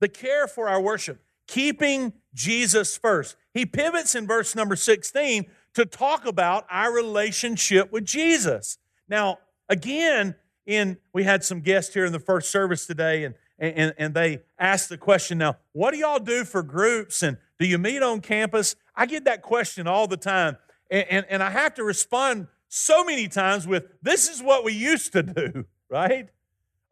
The 0.00 0.08
care 0.08 0.46
for 0.46 0.68
our 0.68 0.80
worship, 0.80 1.20
keeping 1.46 2.12
Jesus 2.34 2.96
first. 2.96 3.36
He 3.52 3.66
pivots 3.66 4.14
in 4.14 4.26
verse 4.26 4.54
number 4.54 4.76
16 4.76 5.46
to 5.74 5.84
talk 5.84 6.26
about 6.26 6.66
our 6.70 6.92
relationship 6.92 7.90
with 7.90 8.04
Jesus. 8.04 8.78
Now, 9.08 9.38
again, 9.68 10.36
in 10.66 10.98
we 11.12 11.24
had 11.24 11.42
some 11.42 11.60
guests 11.60 11.94
here 11.94 12.04
in 12.04 12.12
the 12.12 12.20
first 12.20 12.50
service 12.50 12.86
today, 12.86 13.24
and 13.24 13.34
and, 13.58 13.94
and 13.98 14.14
they 14.14 14.40
ask 14.58 14.88
the 14.88 14.98
question 14.98 15.38
now, 15.38 15.56
what 15.72 15.92
do 15.92 15.98
y'all 15.98 16.20
do 16.20 16.44
for 16.44 16.62
groups 16.62 17.22
and 17.22 17.38
do 17.58 17.66
you 17.66 17.78
meet 17.78 18.02
on 18.02 18.20
campus? 18.20 18.76
I 18.94 19.06
get 19.06 19.24
that 19.24 19.42
question 19.42 19.86
all 19.86 20.06
the 20.06 20.16
time. 20.16 20.56
And, 20.90 21.06
and, 21.10 21.26
and 21.28 21.42
I 21.42 21.50
have 21.50 21.74
to 21.74 21.84
respond 21.84 22.46
so 22.68 23.04
many 23.04 23.26
times 23.28 23.66
with, 23.66 23.86
this 24.00 24.28
is 24.28 24.42
what 24.42 24.64
we 24.64 24.72
used 24.72 25.12
to 25.12 25.22
do, 25.22 25.64
right? 25.90 26.28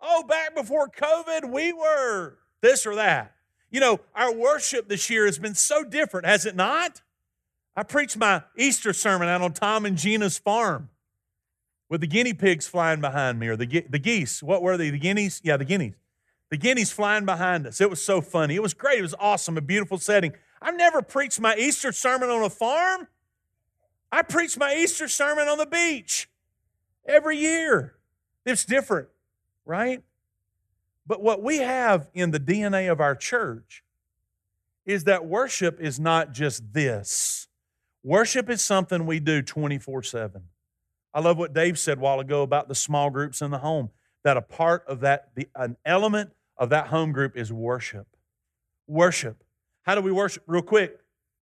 Oh, 0.00 0.24
back 0.24 0.55
before 0.55 0.88
COVID, 0.88 1.52
we 1.52 1.72
were 1.72 2.38
this 2.62 2.87
or 2.87 2.96
that. 2.96 3.35
You 3.70 3.81
know, 3.81 4.00
our 4.14 4.35
worship 4.35 4.88
this 4.88 5.09
year 5.11 5.26
has 5.26 5.38
been 5.38 5.55
so 5.55 5.85
different, 5.85 6.26
has 6.26 6.46
it 6.46 6.57
not? 6.57 7.02
I 7.76 7.83
preached 7.83 8.16
my 8.16 8.42
Easter 8.57 8.92
sermon 8.92 9.29
out 9.29 9.42
on 9.42 9.52
Tom 9.52 9.85
and 9.85 9.96
Gina's 9.96 10.38
farm 10.38 10.88
with 11.88 12.00
the 12.00 12.07
guinea 12.07 12.33
pigs 12.33 12.66
flying 12.66 13.00
behind 13.00 13.38
me, 13.38 13.48
or 13.48 13.57
the, 13.57 13.85
the 13.88 13.98
geese. 13.98 14.42
What 14.42 14.62
were 14.62 14.76
they? 14.76 14.90
The 14.90 14.98
guineas? 14.98 15.40
Yeah, 15.44 15.57
the 15.57 15.64
guineas. 15.64 15.94
The 16.50 16.56
guineas 16.56 16.92
flying 16.92 17.24
behind 17.24 17.66
us. 17.66 17.80
It 17.80 17.90
was 17.90 18.02
so 18.02 18.20
funny. 18.20 18.54
It 18.54 18.62
was 18.62 18.74
great. 18.74 18.98
It 18.98 19.02
was 19.02 19.14
awesome. 19.18 19.59
A 19.59 19.61
beautiful 19.61 19.98
setting. 19.98 20.32
I've 20.62 20.76
never 20.76 21.02
preached 21.02 21.40
my 21.40 21.56
Easter 21.56 21.92
sermon 21.92 22.30
on 22.30 22.42
a 22.42 22.50
farm. 22.50 23.09
I 24.12 24.22
preach 24.22 24.56
my 24.56 24.74
Easter 24.74 25.09
sermon 25.09 25.48
on 25.48 25.59
the 25.59 25.66
beach 25.66 26.30
every 27.06 27.38
year. 27.38 27.94
It's 28.44 28.64
different, 28.64 29.09
right? 29.64 30.02
But 31.06 31.22
what 31.22 31.42
we 31.42 31.59
have 31.59 32.09
in 32.14 32.30
the 32.30 32.40
DNA 32.40 32.90
of 32.90 33.00
our 33.00 33.14
church 33.14 33.85
is 34.85 35.04
that 35.04 35.26
worship 35.26 35.80
is 35.80 35.98
not 35.98 36.32
just 36.32 36.72
this. 36.72 37.48
Worship 38.02 38.48
is 38.48 38.62
something 38.62 39.04
we 39.04 39.18
do 39.18 39.42
24 39.42 40.04
7. 40.04 40.42
I 41.12 41.20
love 41.20 41.38
what 41.38 41.52
Dave 41.52 41.78
said 41.78 41.98
a 41.98 42.00
while 42.00 42.20
ago 42.20 42.42
about 42.42 42.68
the 42.68 42.74
small 42.74 43.11
groups 43.11 43.42
in 43.42 43.50
the 43.50 43.59
home, 43.59 43.90
that 44.22 44.37
a 44.37 44.42
part 44.42 44.85
of 44.87 45.00
that, 45.00 45.30
the, 45.35 45.48
an 45.56 45.76
element 45.85 46.30
of 46.59 46.71
that 46.71 46.88
home 46.88 47.12
group 47.12 47.37
is 47.37 47.53
worship. 47.53 48.07
Worship. 48.87 49.42
How 49.83 49.95
do 49.95 50.01
we 50.01 50.12
worship? 50.12 50.42
Real 50.47 50.62
quick. 50.62 50.99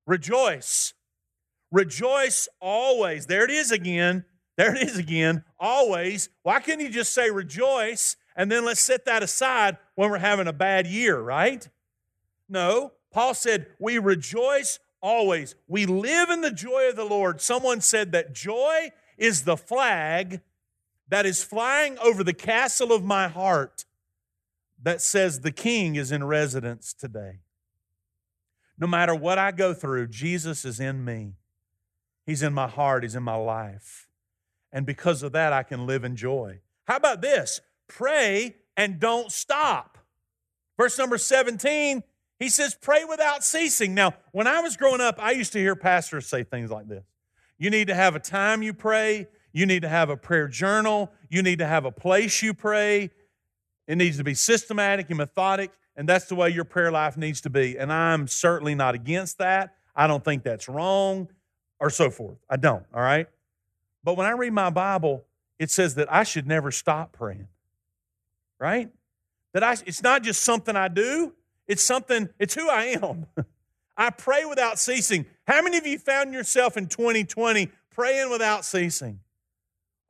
Rejoice. 0.06 0.94
Rejoice 1.70 2.48
always. 2.60 3.26
There 3.26 3.44
it 3.44 3.50
is 3.50 3.70
again. 3.70 4.24
There 4.56 4.74
it 4.74 4.82
is 4.82 4.98
again. 4.98 5.44
Always. 5.58 6.28
Why 6.42 6.60
couldn't 6.60 6.80
you 6.80 6.90
just 6.90 7.12
say 7.12 7.30
rejoice 7.30 8.16
and 8.36 8.50
then 8.50 8.64
let's 8.64 8.80
set 8.80 9.04
that 9.06 9.22
aside 9.22 9.78
when 9.94 10.10
we're 10.10 10.18
having 10.18 10.46
a 10.46 10.52
bad 10.52 10.86
year, 10.86 11.18
right? 11.18 11.68
No. 12.48 12.92
Paul 13.12 13.34
said, 13.34 13.66
we 13.78 13.98
rejoice 13.98 14.78
always. 15.00 15.54
We 15.68 15.86
live 15.86 16.30
in 16.30 16.40
the 16.40 16.50
joy 16.50 16.88
of 16.88 16.96
the 16.96 17.04
Lord. 17.04 17.40
Someone 17.40 17.80
said 17.80 18.12
that 18.12 18.34
joy 18.34 18.90
is 19.16 19.42
the 19.42 19.56
flag 19.56 20.40
that 21.08 21.26
is 21.26 21.44
flying 21.44 21.98
over 21.98 22.24
the 22.24 22.32
castle 22.32 22.92
of 22.92 23.04
my 23.04 23.28
heart 23.28 23.84
that 24.84 25.02
says 25.02 25.40
the 25.40 25.50
king 25.50 25.96
is 25.96 26.12
in 26.12 26.22
residence 26.24 26.92
today. 26.92 27.40
No 28.78 28.86
matter 28.86 29.14
what 29.14 29.38
I 29.38 29.50
go 29.50 29.74
through, 29.74 30.08
Jesus 30.08 30.64
is 30.64 30.78
in 30.78 31.04
me. 31.04 31.34
He's 32.26 32.42
in 32.42 32.54
my 32.54 32.68
heart, 32.68 33.02
He's 33.02 33.16
in 33.16 33.22
my 33.22 33.34
life. 33.34 34.08
And 34.72 34.86
because 34.86 35.22
of 35.22 35.32
that, 35.32 35.52
I 35.52 35.62
can 35.62 35.86
live 35.86 36.04
in 36.04 36.16
joy. 36.16 36.60
How 36.84 36.96
about 36.96 37.22
this? 37.22 37.60
Pray 37.88 38.56
and 38.76 38.98
don't 38.98 39.30
stop. 39.30 39.98
Verse 40.76 40.98
number 40.98 41.16
17, 41.16 42.02
he 42.38 42.48
says, 42.48 42.76
Pray 42.80 43.04
without 43.04 43.44
ceasing. 43.44 43.94
Now, 43.94 44.14
when 44.32 44.46
I 44.46 44.60
was 44.60 44.76
growing 44.76 45.00
up, 45.00 45.16
I 45.18 45.30
used 45.30 45.52
to 45.52 45.60
hear 45.60 45.76
pastors 45.76 46.26
say 46.26 46.44
things 46.44 46.70
like 46.70 46.88
this 46.88 47.04
you 47.56 47.70
need 47.70 47.86
to 47.86 47.94
have 47.94 48.16
a 48.16 48.20
time 48.20 48.62
you 48.62 48.74
pray. 48.74 49.28
You 49.52 49.66
need 49.66 49.82
to 49.82 49.88
have 49.88 50.10
a 50.10 50.16
prayer 50.16 50.48
journal. 50.48 51.12
You 51.30 51.42
need 51.42 51.60
to 51.60 51.66
have 51.66 51.84
a 51.84 51.92
place 51.92 52.42
you 52.42 52.52
pray. 52.52 53.10
It 53.86 53.96
needs 53.96 54.16
to 54.16 54.24
be 54.24 54.34
systematic 54.34 55.10
and 55.10 55.18
methodic, 55.18 55.70
and 55.96 56.08
that's 56.08 56.26
the 56.26 56.34
way 56.34 56.50
your 56.50 56.64
prayer 56.64 56.90
life 56.90 57.16
needs 57.16 57.40
to 57.42 57.50
be. 57.50 57.78
And 57.78 57.92
I'm 57.92 58.26
certainly 58.26 58.74
not 58.74 58.94
against 58.94 59.38
that. 59.38 59.76
I 59.94 60.06
don't 60.06 60.24
think 60.24 60.42
that's 60.42 60.68
wrong 60.68 61.28
or 61.78 61.90
so 61.90 62.10
forth. 62.10 62.38
I 62.48 62.56
don't, 62.56 62.84
all 62.94 63.02
right? 63.02 63.26
But 64.02 64.16
when 64.16 64.26
I 64.26 64.32
read 64.32 64.52
my 64.52 64.70
Bible, 64.70 65.24
it 65.58 65.70
says 65.70 65.94
that 65.96 66.12
I 66.12 66.24
should 66.24 66.46
never 66.46 66.70
stop 66.70 67.12
praying, 67.12 67.48
right? 68.58 68.90
That 69.52 69.62
I, 69.62 69.72
it's 69.86 70.02
not 70.02 70.22
just 70.22 70.42
something 70.42 70.76
I 70.76 70.88
do, 70.88 71.32
it's 71.66 71.82
something, 71.82 72.28
it's 72.38 72.54
who 72.54 72.68
I 72.68 72.96
am. 73.02 73.26
I 73.96 74.10
pray 74.10 74.44
without 74.44 74.78
ceasing. 74.78 75.26
How 75.46 75.62
many 75.62 75.78
of 75.78 75.86
you 75.86 75.98
found 75.98 76.32
yourself 76.32 76.76
in 76.76 76.86
2020 76.86 77.70
praying 77.90 78.30
without 78.30 78.64
ceasing? 78.64 79.20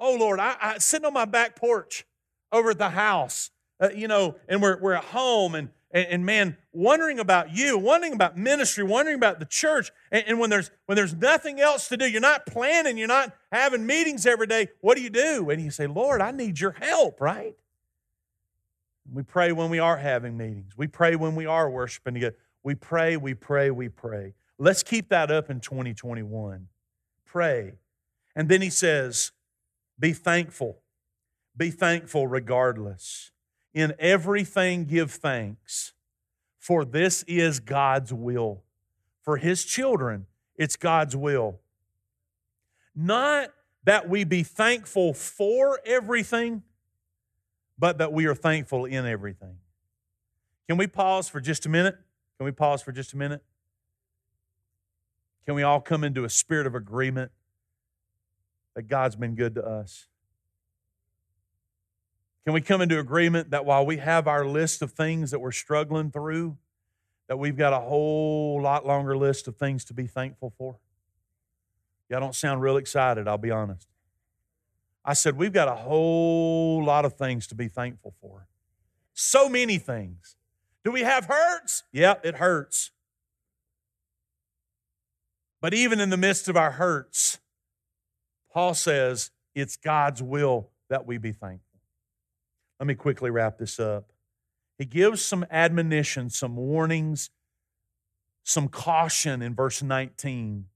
Oh, 0.01 0.17
Lord, 0.17 0.41
I, 0.41 0.57
I 0.61 0.79
sitting 0.79 1.07
on 1.07 1.13
my 1.13 1.27
back 1.27 1.55
porch 1.55 2.07
over 2.51 2.71
at 2.71 2.79
the 2.79 2.91
house, 2.91 3.51
uh, 3.81 3.89
you 3.95 4.09
know, 4.09 4.37
and 4.49 4.63
we're, 4.63 4.79
we're 4.81 4.95
at 4.95 5.05
home 5.05 5.55
and, 5.55 5.71
and, 5.91 6.07
and, 6.09 6.27
man, 6.27 6.57
wondering 6.73 7.19
about 7.19 7.55
you, 7.55 7.79
wondering 7.79 8.13
about 8.13 8.37
ministry, 8.37 8.85
wondering 8.85 9.17
about 9.17 9.39
the 9.39 9.47
church. 9.47 9.91
And, 10.11 10.25
and 10.27 10.39
when, 10.39 10.51
there's, 10.51 10.71
when 10.87 10.97
there's 10.97 11.15
nothing 11.15 11.61
else 11.61 11.89
to 11.89 11.97
do, 11.97 12.07
you're 12.07 12.21
not 12.21 12.47
planning, 12.47 12.99
you're 12.99 13.09
not 13.09 13.33
having 13.53 13.87
meetings 13.87 14.27
every 14.27 14.47
day, 14.47 14.69
what 14.81 14.97
do 14.97 15.03
you 15.03 15.11
do? 15.11 15.51
And 15.51 15.63
you 15.63 15.71
say, 15.71 15.87
Lord, 15.87 16.21
I 16.21 16.31
need 16.31 16.61
your 16.61 16.73
help, 16.73 17.21
right? 17.21 17.55
We 19.13 19.23
pray 19.23 19.53
when 19.53 19.71
we 19.71 19.79
are 19.79 19.97
having 19.97 20.37
meetings. 20.37 20.77
We 20.77 20.87
pray 20.87 21.17
when 21.17 21.35
we 21.35 21.47
are 21.47 21.69
worshiping 21.69 22.15
together. 22.15 22.37
We 22.63 22.75
pray, 22.75 23.17
we 23.17 23.35
pray, 23.35 23.71
we 23.71 23.89
pray. 23.89 24.35
Let's 24.59 24.83
keep 24.83 25.11
that 25.11 25.31
up 25.31 25.51
in 25.51 25.61
2021. 25.61 26.69
Pray. 27.27 27.75
And 28.35 28.49
then 28.49 28.63
he 28.63 28.71
says, 28.71 29.33
be 29.99 30.13
thankful. 30.13 30.81
Be 31.57 31.71
thankful 31.71 32.27
regardless. 32.27 33.31
In 33.75 33.93
everything, 33.99 34.85
give 34.85 35.11
thanks, 35.11 35.93
for 36.59 36.85
this 36.85 37.25
is 37.25 37.61
God's 37.61 38.13
will. 38.13 38.63
For 39.23 39.37
his 39.37 39.65
children, 39.65 40.27
it's 40.57 40.77
God's 40.77 41.17
will. 41.17 41.59
Not 42.95 43.51
that 43.83 44.09
we 44.09 44.25
be 44.25 44.45
thankful 44.45 45.13
for 45.13 45.81
everything, 45.85 46.63
but 47.77 47.99
that 47.99 48.13
we 48.13 48.27
are 48.27 48.35
thankful 48.35 48.85
in 48.85 49.05
everything. 49.05 49.57
Can 50.69 50.79
we 50.79 50.87
pause 50.87 51.29
for 51.29 51.41
just 51.41 51.67
a 51.67 51.69
minute? 51.69 51.99
Can 52.39 52.45
we 52.45 52.53
pause 52.53 52.83
for 52.83 52.93
just 52.93 53.13
a 53.13 53.17
minute? 53.17 53.43
Can 55.45 55.55
we 55.55 55.63
all 55.63 55.81
come 55.81 56.05
into 56.05 56.25
a 56.25 56.31
spirit 56.31 56.67
of 56.67 56.75
agreement 56.75 57.33
that 58.75 58.83
God's 58.85 59.17
been 59.17 59.35
good 59.35 59.55
to 59.57 59.67
us? 59.67 60.07
Can 62.45 62.53
we 62.53 62.61
come 62.61 62.83
into 62.83 62.99
agreement 62.99 63.51
that 63.51 63.65
while 63.65 63.87
we 63.87 63.97
have 63.97 64.29
our 64.29 64.45
list 64.45 64.83
of 64.83 64.93
things 64.93 65.31
that 65.31 65.41
we're 65.41 65.53
struggling 65.53 66.11
through, 66.11 66.59
that 67.27 67.39
we've 67.39 67.57
got 67.57 67.73
a 67.73 67.81
whole 67.81 68.61
lot 68.61 68.87
longer 68.87 69.17
list 69.17 69.49
of 69.49 69.57
things 69.57 69.85
to 69.87 69.95
be 69.95 70.07
thankful 70.07 70.53
for? 70.59 70.77
Y'all 72.11 72.21
don't 72.21 72.35
sound 72.35 72.61
real 72.61 72.77
excited, 72.77 73.27
I'll 73.27 73.39
be 73.39 73.51
honest. 73.51 73.89
I 75.05 75.15
said, 75.15 75.37
we've 75.37 75.53
got 75.53 75.69
a 75.69 75.75
whole 75.75 76.85
lot 76.85 77.05
of 77.05 77.15
things 77.15 77.47
to 77.49 77.55
be 77.55 77.69
thankful 77.69 78.15
for. 78.21 78.47
So 79.15 79.49
many 79.49 79.79
things. 79.79 80.37
Do 80.85 80.91
we 80.91 81.01
have 81.01 81.27
hurts? 81.27 81.85
Yep, 81.93 82.27
it 82.27 82.37
hurts. 82.37 82.91
But 85.61 85.73
even 85.73 85.99
in 85.99 86.11
the 86.11 86.19
midst 86.19 86.49
of 86.49 86.57
our 86.59 86.73
hurts, 86.73 87.39
Paul 88.53 88.75
says 88.75 89.31
it's 89.55 89.77
God's 89.77 90.23
will 90.23 90.69
that 90.89 91.07
we 91.07 91.17
be 91.17 91.33
thankful. 91.33 91.64
Let 92.85 92.89
me 92.89 92.95
quickly 92.97 93.31
wrap 93.31 93.57
this 93.57 93.81
up. 93.81 94.13
He 94.77 94.85
gives 94.85 95.25
some 95.25 95.47
admonition, 95.51 96.29
some 96.29 96.55
warnings, 96.55 97.31
some 98.43 98.69
caution 98.69 99.41
in 99.41 99.55
verse 99.55 99.83
19, 99.83 100.67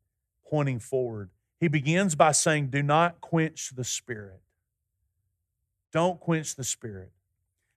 pointing 0.48 0.78
forward. 0.78 1.28
He 1.60 1.68
begins 1.68 2.14
by 2.14 2.32
saying, 2.32 2.68
Do 2.68 2.82
not 2.82 3.20
quench 3.20 3.72
the 3.76 3.84
Spirit. 3.84 4.40
Don't 5.92 6.18
quench 6.18 6.56
the 6.56 6.64
Spirit. 6.64 7.12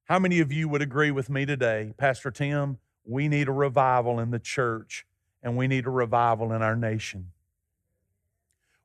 How 0.05 0.17
many 0.17 0.39
of 0.39 0.49
you 0.49 0.69
would 0.69 0.81
agree 0.81 1.11
with 1.11 1.29
me 1.29 1.45
today, 1.45 1.91
Pastor 1.97 2.31
Tim? 2.31 2.77
We 3.03 3.27
need 3.27 3.49
a 3.49 3.51
revival 3.51 4.17
in 4.17 4.31
the 4.31 4.39
church 4.39 5.05
and 5.43 5.57
we 5.57 5.67
need 5.67 5.85
a 5.85 5.91
revival 5.91 6.53
in 6.53 6.61
our 6.61 6.77
nation. 6.77 7.31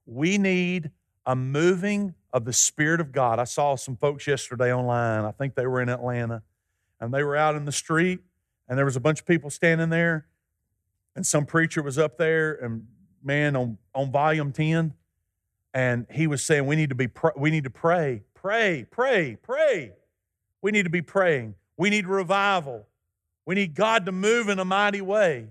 We 0.07 0.39
need 0.39 0.91
a 1.27 1.37
moving 1.37 2.15
of 2.33 2.45
the 2.45 2.53
Spirit 2.53 3.01
of 3.01 3.13
God. 3.13 3.39
I 3.39 3.45
saw 3.45 3.77
some 3.77 3.97
folks 3.97 4.27
yesterday 4.27 4.73
online. 4.73 5.25
I 5.25 5.33
think 5.33 5.55
they 5.55 5.67
were 5.67 5.83
in 5.83 5.89
Atlanta, 5.89 6.43
and 7.01 7.13
they 7.13 7.23
were 7.23 7.37
out 7.37 7.57
in 7.57 7.65
the 7.65 7.73
street, 7.73 8.21
and 8.69 8.79
there 8.79 8.85
was 8.87 8.97
a 8.97 9.01
bunch 9.01 9.21
of 9.21 9.27
people 9.27 9.51
standing 9.51 9.91
there, 9.91 10.27
and 11.15 11.27
some 11.27 11.45
preacher 11.45 11.83
was 11.83 11.99
up 11.99 12.17
there, 12.17 12.55
and 12.55 12.87
man 13.27 13.57
on, 13.57 13.77
on 13.95 14.11
volume 14.11 14.53
10 14.53 14.95
and 15.75 16.07
he 16.11 16.27
was 16.27 16.43
saying 16.43 16.65
we 16.65 16.77
need 16.77 16.89
to 16.89 16.95
be 16.95 17.09
we 17.37 17.51
need 17.51 17.65
to 17.65 17.71
pray 17.71 18.23
pray 18.35 18.87
pray 18.91 19.37
pray. 19.43 19.93
We 20.63 20.71
need 20.71 20.85
to 20.85 20.91
be 20.91 21.03
praying. 21.03 21.55
We 21.77 21.91
need 21.91 22.07
revival. 22.07 22.87
We 23.45 23.55
need 23.55 23.75
god 23.75 24.07
to 24.07 24.13
move 24.13 24.49
in 24.49 24.59
a 24.59 24.65
mighty 24.65 25.03
way. 25.03 25.49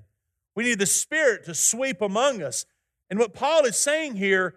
We 0.55 0.63
need 0.63 0.79
the 0.79 0.85
spirit 0.85 1.45
to 1.45 1.53
sweep 1.53 2.01
among 2.01 2.41
us. 2.41 2.65
And 3.09 3.19
what 3.19 3.33
paul 3.33 3.65
is 3.65 3.77
saying 3.77 4.15
here 4.15 4.55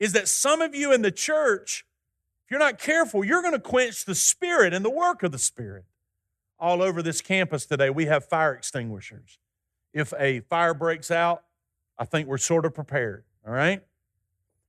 is 0.00 0.12
that 0.12 0.26
some 0.26 0.60
of 0.60 0.74
you 0.74 0.92
in 0.92 1.02
the 1.02 1.12
church 1.12 1.84
if 2.44 2.50
you're 2.50 2.58
not 2.58 2.78
careful 2.78 3.24
you're 3.24 3.42
going 3.42 3.54
to 3.54 3.60
quench 3.60 4.04
the 4.04 4.14
spirit 4.14 4.74
and 4.74 4.84
the 4.84 4.90
work 4.90 5.22
of 5.22 5.30
the 5.30 5.38
spirit 5.38 5.84
all 6.58 6.82
over 6.82 7.02
this 7.02 7.20
campus 7.20 7.66
today 7.66 7.90
we 7.90 8.06
have 8.06 8.24
fire 8.24 8.54
extinguishers 8.54 9.38
if 9.92 10.12
a 10.18 10.40
fire 10.40 10.74
breaks 10.74 11.10
out 11.10 11.44
I 12.00 12.06
think 12.06 12.26
we're 12.26 12.38
sort 12.38 12.64
of 12.64 12.74
prepared, 12.74 13.24
all 13.46 13.52
right? 13.52 13.82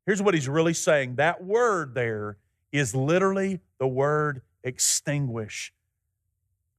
Here's 0.05 0.21
what 0.21 0.33
he's 0.33 0.49
really 0.49 0.73
saying 0.73 1.15
that 1.15 1.41
word 1.41 1.95
there 1.95 2.37
is 2.73 2.93
literally 2.93 3.61
the 3.79 3.87
word 3.87 4.41
extinguish. 4.65 5.73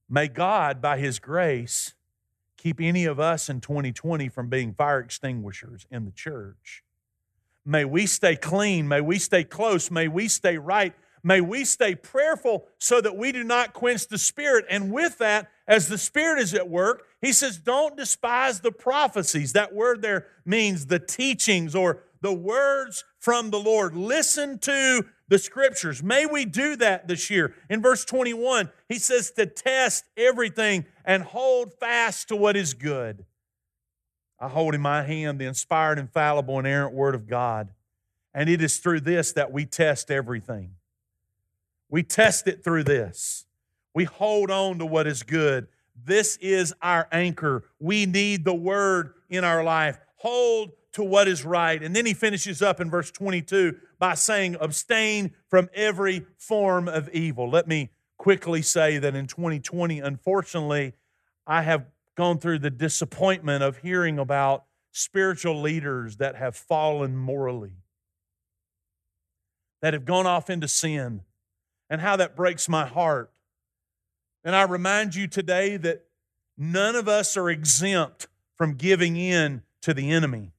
May 0.07 0.27
God, 0.27 0.79
by 0.79 0.99
his 0.99 1.17
grace, 1.17 1.95
keep 2.55 2.79
any 2.79 3.05
of 3.05 3.19
us 3.19 3.49
in 3.49 3.61
2020 3.61 4.29
from 4.29 4.47
being 4.47 4.75
fire 4.75 4.99
extinguishers 4.99 5.87
in 5.89 6.05
the 6.05 6.11
church. 6.11 6.82
May 7.65 7.85
we 7.85 8.05
stay 8.05 8.35
clean. 8.35 8.87
May 8.87 9.01
we 9.01 9.19
stay 9.19 9.43
close. 9.43 9.89
May 9.89 10.07
we 10.07 10.27
stay 10.27 10.57
right. 10.57 10.93
May 11.23 11.39
we 11.39 11.63
stay 11.63 11.95
prayerful 11.95 12.67
so 12.79 12.99
that 12.99 13.15
we 13.15 13.31
do 13.31 13.43
not 13.43 13.73
quench 13.73 14.07
the 14.07 14.17
Spirit. 14.17 14.65
And 14.69 14.91
with 14.91 15.19
that, 15.19 15.49
as 15.67 15.87
the 15.87 15.97
Spirit 15.97 16.41
is 16.41 16.53
at 16.53 16.69
work, 16.69 17.05
he 17.21 17.31
says, 17.31 17.57
don't 17.57 17.95
despise 17.95 18.59
the 18.59 18.73
prophecies. 18.73 19.53
That 19.53 19.73
word 19.73 20.01
there 20.01 20.27
means 20.45 20.87
the 20.87 20.99
teachings 20.99 21.73
or 21.75 22.03
the 22.19 22.33
words 22.33 23.05
from 23.19 23.51
the 23.51 23.59
Lord. 23.59 23.95
Listen 23.95 24.59
to 24.59 25.05
the 25.29 25.39
scriptures. 25.39 26.03
May 26.03 26.25
we 26.25 26.43
do 26.43 26.75
that 26.75 27.07
this 27.07 27.29
year. 27.29 27.55
In 27.69 27.81
verse 27.81 28.03
21, 28.03 28.69
he 28.89 28.99
says 28.99 29.31
to 29.31 29.45
test 29.45 30.03
everything 30.17 30.85
and 31.05 31.23
hold 31.23 31.73
fast 31.79 32.27
to 32.27 32.35
what 32.35 32.57
is 32.57 32.73
good. 32.73 33.25
I 34.43 34.49
hold 34.49 34.75
in 34.75 34.81
my 34.81 35.03
hand 35.03 35.39
the 35.39 35.45
inspired, 35.45 35.97
infallible, 35.97 36.57
and 36.57 36.67
inerrant 36.67 36.93
word 36.93 37.15
of 37.15 37.27
God. 37.27 37.69
And 38.33 38.49
it 38.49 38.61
is 38.61 38.77
through 38.77 38.99
this 38.99 39.31
that 39.33 39.53
we 39.53 39.65
test 39.65 40.11
everything. 40.11 40.71
We 41.89 42.03
test 42.03 42.45
it 42.49 42.61
through 42.61 42.83
this. 42.83 43.45
We 43.93 44.03
hold 44.03 44.51
on 44.51 44.79
to 44.79 44.85
what 44.85 45.07
is 45.07 45.23
good. 45.23 45.67
This 45.95 46.35
is 46.41 46.73
our 46.81 47.07
anchor. 47.13 47.63
We 47.79 48.05
need 48.05 48.43
the 48.43 48.53
word 48.53 49.13
in 49.29 49.45
our 49.45 49.63
life. 49.63 49.97
Hold 50.17 50.71
to 50.91 51.05
what 51.05 51.29
is 51.29 51.45
right. 51.45 51.81
And 51.81 51.95
then 51.95 52.05
he 52.05 52.13
finishes 52.13 52.61
up 52.61 52.81
in 52.81 52.89
verse 52.89 53.11
22 53.11 53.77
by 53.97 54.15
saying, 54.15 54.57
abstain 54.59 55.31
from 55.47 55.69
every 55.73 56.25
form 56.37 56.89
of 56.89 57.07
evil. 57.13 57.49
Let 57.49 57.65
me 57.65 57.91
quickly 58.17 58.61
say 58.61 58.97
that 58.97 59.15
in 59.15 59.25
2020, 59.25 60.01
unfortunately, 60.01 60.95
I 61.47 61.61
have 61.61 61.85
gone 62.15 62.37
through 62.37 62.59
the 62.59 62.69
disappointment 62.69 63.63
of 63.63 63.77
hearing 63.77 64.19
about 64.19 64.65
spiritual 64.91 65.59
leaders 65.61 66.17
that 66.17 66.35
have 66.35 66.55
fallen 66.55 67.17
morally, 67.17 67.73
that 69.81 69.93
have 69.93 70.05
gone 70.05 70.27
off 70.27 70.49
into 70.49 70.67
sin, 70.67 71.21
and 71.89 72.01
how 72.01 72.15
that 72.15 72.35
breaks 72.35 72.69
my 72.69 72.85
heart. 72.85 73.31
And 74.43 74.55
I 74.55 74.63
remind 74.63 75.15
you 75.15 75.27
today 75.27 75.77
that 75.77 76.05
none 76.57 76.95
of 76.95 77.07
us 77.07 77.35
are 77.35 77.49
exempt 77.49 78.27
from 78.55 78.75
giving 78.75 79.15
in 79.15 79.63
to 79.81 79.93
the 79.93 80.11
enemy. 80.11 80.51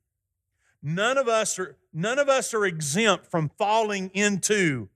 None 0.83 1.17
of 1.17 1.29
us 1.29 1.59
are, 1.59 1.77
none 1.93 2.19
of 2.19 2.29
us 2.29 2.53
are 2.53 2.67
exempt 2.67 3.27
from 3.27 3.51
falling 3.57 4.11
into 4.13 4.89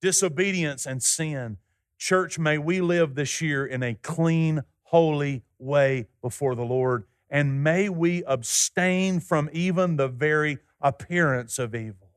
disobedience 0.00 0.86
and 0.86 1.02
sin. 1.02 1.58
Church, 1.98 2.38
may 2.38 2.58
we 2.58 2.80
live 2.80 3.14
this 3.14 3.40
year 3.40 3.66
in 3.66 3.82
a 3.82 3.94
clean, 3.94 4.64
holy 4.94 5.42
way 5.58 6.06
before 6.22 6.54
the 6.54 6.62
Lord, 6.62 7.02
and 7.28 7.64
may 7.64 7.88
we 7.88 8.22
abstain 8.28 9.18
from 9.18 9.50
even 9.52 9.96
the 9.96 10.06
very 10.06 10.58
appearance 10.80 11.58
of 11.58 11.74
evil. 11.74 12.10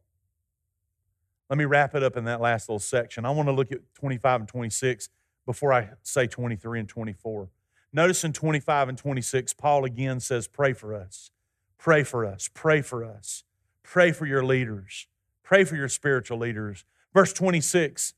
Let 1.49 1.57
me 1.57 1.65
wrap 1.65 1.95
it 1.95 2.03
up 2.03 2.15
in 2.15 2.25
that 2.25 2.39
last 2.39 2.69
little 2.69 2.77
section. 2.77 3.25
I 3.25 3.31
want 3.31 3.49
to 3.49 3.51
look 3.51 3.71
at 3.71 3.79
25 3.95 4.41
and 4.41 4.47
26, 4.47 5.09
before 5.47 5.73
I 5.73 5.89
say 6.03 6.27
23 6.27 6.81
and 6.81 6.87
24. 6.87 7.49
Notice 7.93 8.23
in 8.23 8.31
25 8.31 8.89
and 8.89 8.97
26, 8.99 9.53
Paul 9.53 9.83
again 9.83 10.19
says, 10.19 10.47
Pray 10.47 10.73
for 10.73 10.93
us, 10.93 11.31
pray 11.79 12.03
for 12.03 12.27
us, 12.27 12.47
pray 12.53 12.83
for 12.83 13.03
us, 13.03 13.43
pray 13.81 14.11
for 14.11 14.27
your 14.27 14.45
leaders, 14.45 15.07
pray 15.41 15.63
for 15.63 15.75
your 15.75 15.89
spiritual 15.89 16.37
leaders. 16.37 16.85
Verse 17.11 17.33
26, 17.33 18.13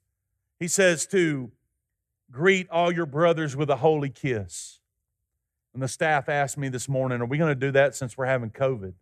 he 0.59 0.67
says 0.67 1.07
to 1.07 1.53
greet 2.31 2.69
all 2.69 2.91
your 2.91 3.05
brothers 3.05 3.55
with 3.55 3.69
a 3.69 3.77
holy 3.77 4.09
kiss. 4.09 4.79
And 5.73 5.83
the 5.83 5.87
staff 5.87 6.29
asked 6.29 6.57
me 6.57 6.69
this 6.69 6.89
morning, 6.89 7.21
Are 7.21 7.25
we 7.25 7.37
going 7.37 7.53
to 7.53 7.59
do 7.59 7.71
that 7.71 7.95
since 7.95 8.17
we're 8.17 8.25
having 8.25 8.49
COVID? 8.49 8.93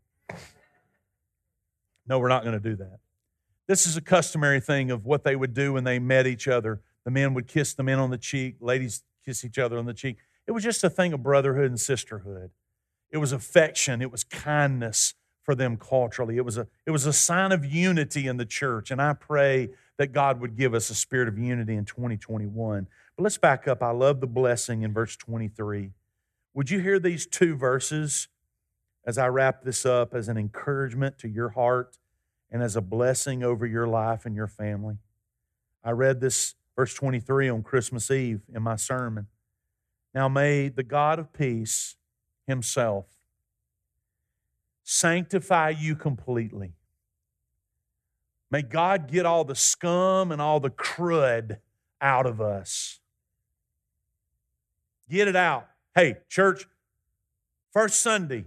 No, 2.08 2.20
we're 2.20 2.30
not 2.30 2.44
going 2.44 2.54
to 2.54 2.60
do 2.60 2.76
that. 2.78 3.00
This 3.68 3.86
is 3.86 3.98
a 3.98 4.02
customary 4.02 4.62
thing 4.62 4.92
of 4.92 5.06
what 5.06 5.24
they 5.24 5.36
would 5.36 5.54
do 5.54 5.74
when 5.74 5.84
they 5.84 6.00
met 6.00 6.26
each 6.26 6.48
other. 6.48 6.82
The 7.04 7.12
men 7.12 7.34
would 7.34 7.48
kiss 7.48 7.74
the 7.74 7.84
men 7.84 8.00
on 8.00 8.12
the 8.12 8.18
cheek, 8.18 8.56
ladies 8.62 9.04
kiss 9.26 9.44
each 9.44 9.58
other 9.58 9.78
on 9.78 9.86
the 9.86 9.94
cheek. 9.94 10.18
It 10.46 10.54
was 10.54 10.64
just 10.64 10.84
a 10.86 10.90
thing 10.90 11.12
of 11.12 11.22
brotherhood 11.22 11.66
and 11.66 11.80
sisterhood. 11.80 12.52
It 13.12 13.18
was 13.18 13.34
affection, 13.34 14.02
it 14.02 14.12
was 14.12 14.24
kindness 14.24 15.14
for 15.44 15.56
them 15.56 15.78
culturally. 15.78 16.38
It 16.38 16.46
was 16.46 16.58
a 16.58 16.68
it 16.86 16.92
was 16.92 17.06
a 17.06 17.14
sign 17.14 17.52
of 17.52 17.66
unity 17.66 18.28
in 18.28 18.38
the 18.38 18.46
church, 18.46 18.92
and 18.92 19.02
I 19.02 19.14
pray 19.14 19.70
that 19.98 20.12
God 20.12 20.42
would 20.42 20.58
give 20.58 20.74
us 20.74 20.90
a 20.90 20.96
spirit 20.96 21.28
of 21.28 21.38
unity 21.38 21.76
in 21.76 21.86
2021. 21.86 22.88
But 23.18 23.24
let's 23.24 23.38
back 23.40 23.68
up. 23.68 23.82
I 23.82 23.90
love 23.90 24.22
the 24.22 24.28
blessing 24.28 24.84
in 24.84 24.94
verse 24.94 25.16
23. 25.16 25.92
Would 26.54 26.70
you 26.70 26.80
hear 26.80 27.00
these 27.00 27.26
two 27.26 27.56
verses 27.56 28.28
as 29.06 29.18
I 29.18 29.28
wrap 29.28 29.64
this 29.64 29.88
up 29.88 30.14
as 30.14 30.28
an 30.28 30.38
encouragement 30.38 31.18
to 31.20 31.28
your 31.28 31.50
heart 31.50 31.98
and 32.52 32.62
as 32.62 32.76
a 32.76 32.82
blessing 32.82 33.44
over 33.44 33.66
your 33.66 33.88
life 33.88 34.28
and 34.28 34.36
your 34.36 34.48
family? 34.48 35.00
I 35.84 35.92
read 35.92 36.22
this 36.22 36.54
verse 36.76 36.94
23 36.94 37.50
on 37.50 37.64
Christmas 37.64 38.12
Eve 38.12 38.42
in 38.54 38.62
my 38.62 38.76
sermon. 38.76 39.28
Now 40.14 40.30
may 40.30 40.70
the 40.70 40.84
God 40.84 41.18
of 41.18 41.34
peace 41.34 41.96
himself 42.46 43.08
sanctify 44.84 45.70
you 45.70 45.96
completely. 45.96 46.74
May 48.52 48.62
God 48.62 49.12
get 49.12 49.26
all 49.26 49.44
the 49.44 49.56
scum 49.56 50.32
and 50.32 50.40
all 50.40 50.60
the 50.60 50.70
crud 50.70 51.58
out 52.00 52.28
of 52.28 52.40
us. 52.40 52.97
Get 55.10 55.28
it 55.28 55.36
out. 55.36 55.68
Hey, 55.96 56.18
church, 56.30 56.66
first 57.72 58.02
Sunday, 58.02 58.46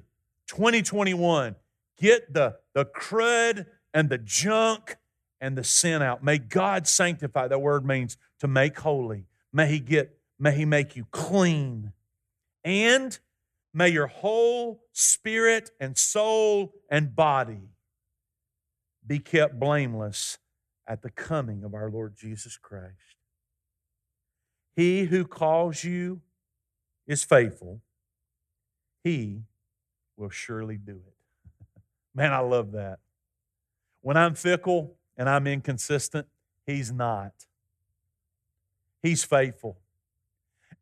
2021, 0.49 1.57
get 1.99 2.33
the, 2.33 2.57
the 2.75 2.85
crud 2.85 3.67
and 3.95 4.09
the 4.09 4.19
junk 4.19 4.97
and 5.41 5.57
the 5.57 5.65
sin 5.65 6.03
out. 6.03 6.23
May 6.23 6.39
God 6.39 6.87
sanctify. 6.87 7.49
That 7.49 7.61
word 7.61 7.85
means 7.85 8.17
to 8.41 8.49
make 8.49 8.79
holy. 8.79 9.25
May 9.53 9.69
He 9.69 9.81
get, 9.81 10.19
may 10.39 10.55
He 10.55 10.65
make 10.65 10.97
you 10.97 11.07
clean. 11.11 11.93
And 12.63 13.19
may 13.73 13.89
your 13.89 14.07
whole 14.07 14.83
spirit 14.93 15.71
and 15.81 15.97
soul 15.97 16.75
and 16.91 17.15
body 17.17 17.71
be 19.07 19.19
kept 19.19 19.59
blameless 19.59 20.39
at 20.87 21.03
the 21.03 21.11
coming 21.11 21.65
of 21.65 21.75
our 21.75 21.91
Lord 21.91 22.15
Jesus 22.17 22.57
Christ. 22.57 23.17
He 24.77 25.05
who 25.05 25.25
calls 25.25 25.85
you 25.85 26.21
is 27.11 27.25
faithful, 27.25 27.81
he 29.03 29.43
will 30.17 30.31
surely 30.31 30.77
do 30.77 30.93
it. 30.93 31.81
Man, 32.15 32.33
I 32.33 32.39
love 32.39 32.71
that. 32.73 33.01
When 34.01 34.17
I'm 34.17 34.37
fickle 34.37 34.95
and 35.17 35.29
I'm 35.29 35.49
inconsistent, 35.49 36.29
he's 36.67 36.93
not. 36.93 37.33
He's 39.03 39.25
faithful. 39.25 39.79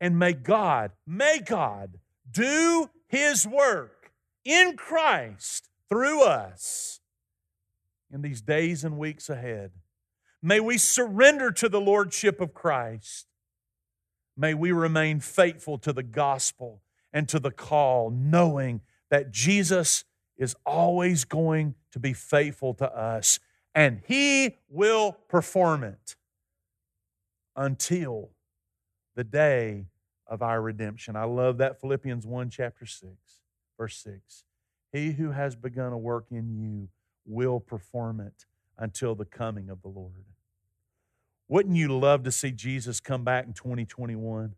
And 0.03 0.19
may 0.19 0.35
God, 0.35 0.93
may 1.07 1.39
God 1.39 1.99
do 2.31 2.91
his 3.07 3.47
work 3.47 4.13
in 4.45 4.77
Christ 4.77 5.71
through 5.89 6.25
us 6.25 7.01
in 8.13 8.21
these 8.21 8.43
days 8.43 8.85
and 8.85 8.99
weeks 8.99 9.31
ahead. 9.31 9.71
May 10.43 10.61
we 10.61 10.77
surrender 10.77 11.51
to 11.53 11.71
the 11.71 11.81
Lordship 11.81 12.39
of 12.43 12.53
Christ. 12.53 13.28
May 14.39 14.55
we 14.55 14.71
remain 14.71 15.19
faithful 15.19 15.79
to 15.79 15.93
the 15.93 16.05
gospel 16.05 16.81
and 17.13 17.29
to 17.29 17.41
the 17.41 17.51
call, 17.51 18.11
knowing 18.11 18.83
that 19.11 19.33
Jesus 19.33 20.05
is 20.37 20.55
always 20.65 21.25
going 21.25 21.75
to 21.91 21.99
be 21.99 22.13
faithful 22.13 22.73
to 22.75 22.97
us 22.97 23.41
and 23.75 24.01
he 24.07 24.57
will 24.69 25.13
perform 25.29 25.85
it 25.85 26.17
until 27.55 28.31
the 29.15 29.25
day 29.25 29.87
of 30.27 30.43
our 30.43 30.61
redemption. 30.63 31.17
I 31.17 31.25
love 31.25 31.59
that 31.59 31.81
Philippians 31.81 32.27
1, 32.27 32.51
chapter 32.51 32.87
6, 32.87 33.13
verse 33.77 33.97
6. 33.99 34.45
He 34.93 35.13
who 35.13 35.33
has 35.33 35.57
begun 35.57 35.93
a 35.93 35.99
work 35.99 36.27
in 36.31 36.57
you 36.57 36.89
will 37.27 37.61
perform 37.61 38.21
it 38.21 38.47
until 38.79 39.15
the 39.15 39.25
coming 39.25 39.69
of 39.69 39.83
the 39.83 39.89
Lord. 39.89 40.25
Wouldn't 41.49 41.77
you 41.77 41.99
love 41.99 42.25
to 42.25 42.31
see 42.31 42.51
Jesus 42.51 43.01
come 43.01 43.25
back 43.25 43.47
in 43.47 43.55
2021? 43.55 44.55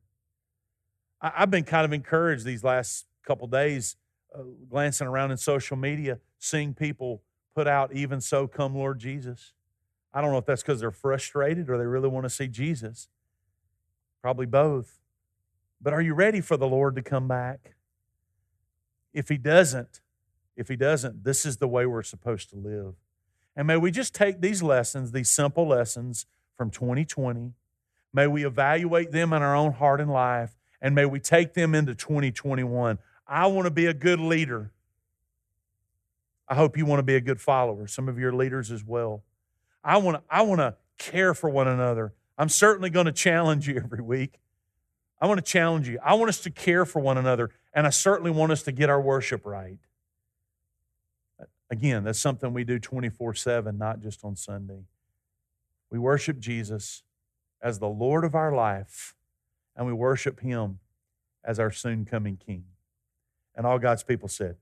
I've 1.20 1.50
been 1.50 1.64
kind 1.64 1.84
of 1.84 1.92
encouraged 1.92 2.44
these 2.44 2.64
last 2.64 3.06
couple 3.22 3.46
days, 3.46 3.96
uh, 4.34 4.42
glancing 4.68 5.06
around 5.06 5.30
in 5.30 5.36
social 5.36 5.76
media, 5.76 6.18
seeing 6.38 6.74
people 6.74 7.22
put 7.54 7.68
out, 7.68 7.92
Even 7.94 8.20
so, 8.20 8.48
come 8.48 8.74
Lord 8.74 8.98
Jesus. 8.98 9.52
I 10.12 10.20
don't 10.20 10.32
know 10.32 10.38
if 10.38 10.46
that's 10.46 10.62
because 10.62 10.80
they're 10.80 10.90
frustrated 10.90 11.70
or 11.70 11.78
they 11.78 11.86
really 11.86 12.08
want 12.08 12.24
to 12.24 12.30
see 12.30 12.48
Jesus. 12.48 13.08
Probably 14.20 14.46
both. 14.46 14.98
But 15.80 15.92
are 15.92 16.02
you 16.02 16.14
ready 16.14 16.40
for 16.40 16.56
the 16.56 16.66
Lord 16.66 16.96
to 16.96 17.02
come 17.02 17.28
back? 17.28 17.74
If 19.14 19.28
He 19.28 19.36
doesn't, 19.36 20.00
if 20.56 20.68
He 20.68 20.76
doesn't, 20.76 21.22
this 21.22 21.46
is 21.46 21.58
the 21.58 21.68
way 21.68 21.86
we're 21.86 22.02
supposed 22.02 22.50
to 22.50 22.56
live. 22.56 22.94
And 23.54 23.66
may 23.66 23.76
we 23.76 23.90
just 23.90 24.14
take 24.14 24.40
these 24.40 24.62
lessons, 24.62 25.12
these 25.12 25.30
simple 25.30 25.68
lessons 25.68 26.26
from 26.60 26.70
2020, 26.70 27.54
may 28.12 28.26
we 28.26 28.44
evaluate 28.44 29.12
them 29.12 29.32
in 29.32 29.40
our 29.40 29.56
own 29.56 29.72
heart 29.72 29.98
and 29.98 30.12
life, 30.12 30.54
and 30.82 30.94
may 30.94 31.06
we 31.06 31.18
take 31.18 31.54
them 31.54 31.74
into 31.74 31.94
2021. 31.94 32.98
I 33.26 33.46
want 33.46 33.64
to 33.64 33.70
be 33.70 33.86
a 33.86 33.94
good 33.94 34.20
leader. 34.20 34.70
I 36.46 36.54
hope 36.56 36.76
you 36.76 36.84
want 36.84 36.98
to 36.98 37.02
be 37.02 37.16
a 37.16 37.20
good 37.22 37.40
follower, 37.40 37.86
some 37.86 38.10
of 38.10 38.18
your 38.18 38.34
leaders 38.34 38.70
as 38.70 38.84
well. 38.84 39.22
I 39.82 39.96
want 39.96 40.18
to, 40.18 40.22
I 40.28 40.42
want 40.42 40.58
to 40.60 40.76
care 40.98 41.32
for 41.32 41.48
one 41.48 41.66
another. 41.66 42.12
I'm 42.36 42.50
certainly 42.50 42.90
going 42.90 43.06
to 43.06 43.12
challenge 43.12 43.66
you 43.66 43.76
every 43.82 44.02
week. 44.02 44.38
I 45.18 45.28
want 45.28 45.38
to 45.38 45.50
challenge 45.50 45.88
you. 45.88 45.98
I 46.04 46.12
want 46.12 46.28
us 46.28 46.40
to 46.40 46.50
care 46.50 46.84
for 46.84 47.00
one 47.00 47.16
another, 47.16 47.48
and 47.72 47.86
I 47.86 47.90
certainly 47.90 48.32
want 48.32 48.52
us 48.52 48.62
to 48.64 48.72
get 48.72 48.90
our 48.90 49.00
worship 49.00 49.46
right. 49.46 49.78
Again, 51.70 52.04
that's 52.04 52.20
something 52.20 52.52
we 52.52 52.64
do 52.64 52.78
24 52.78 53.32
7, 53.32 53.78
not 53.78 54.00
just 54.00 54.22
on 54.26 54.36
Sunday. 54.36 54.84
We 55.90 55.98
worship 55.98 56.38
Jesus 56.38 57.02
as 57.62 57.78
the 57.78 57.88
Lord 57.88 58.24
of 58.24 58.34
our 58.34 58.54
life, 58.54 59.14
and 59.76 59.86
we 59.86 59.92
worship 59.92 60.40
Him 60.40 60.78
as 61.44 61.58
our 61.58 61.70
soon 61.70 62.04
coming 62.04 62.36
King. 62.36 62.64
And 63.54 63.66
all 63.66 63.78
God's 63.78 64.02
people 64.02 64.28
said, 64.28 64.56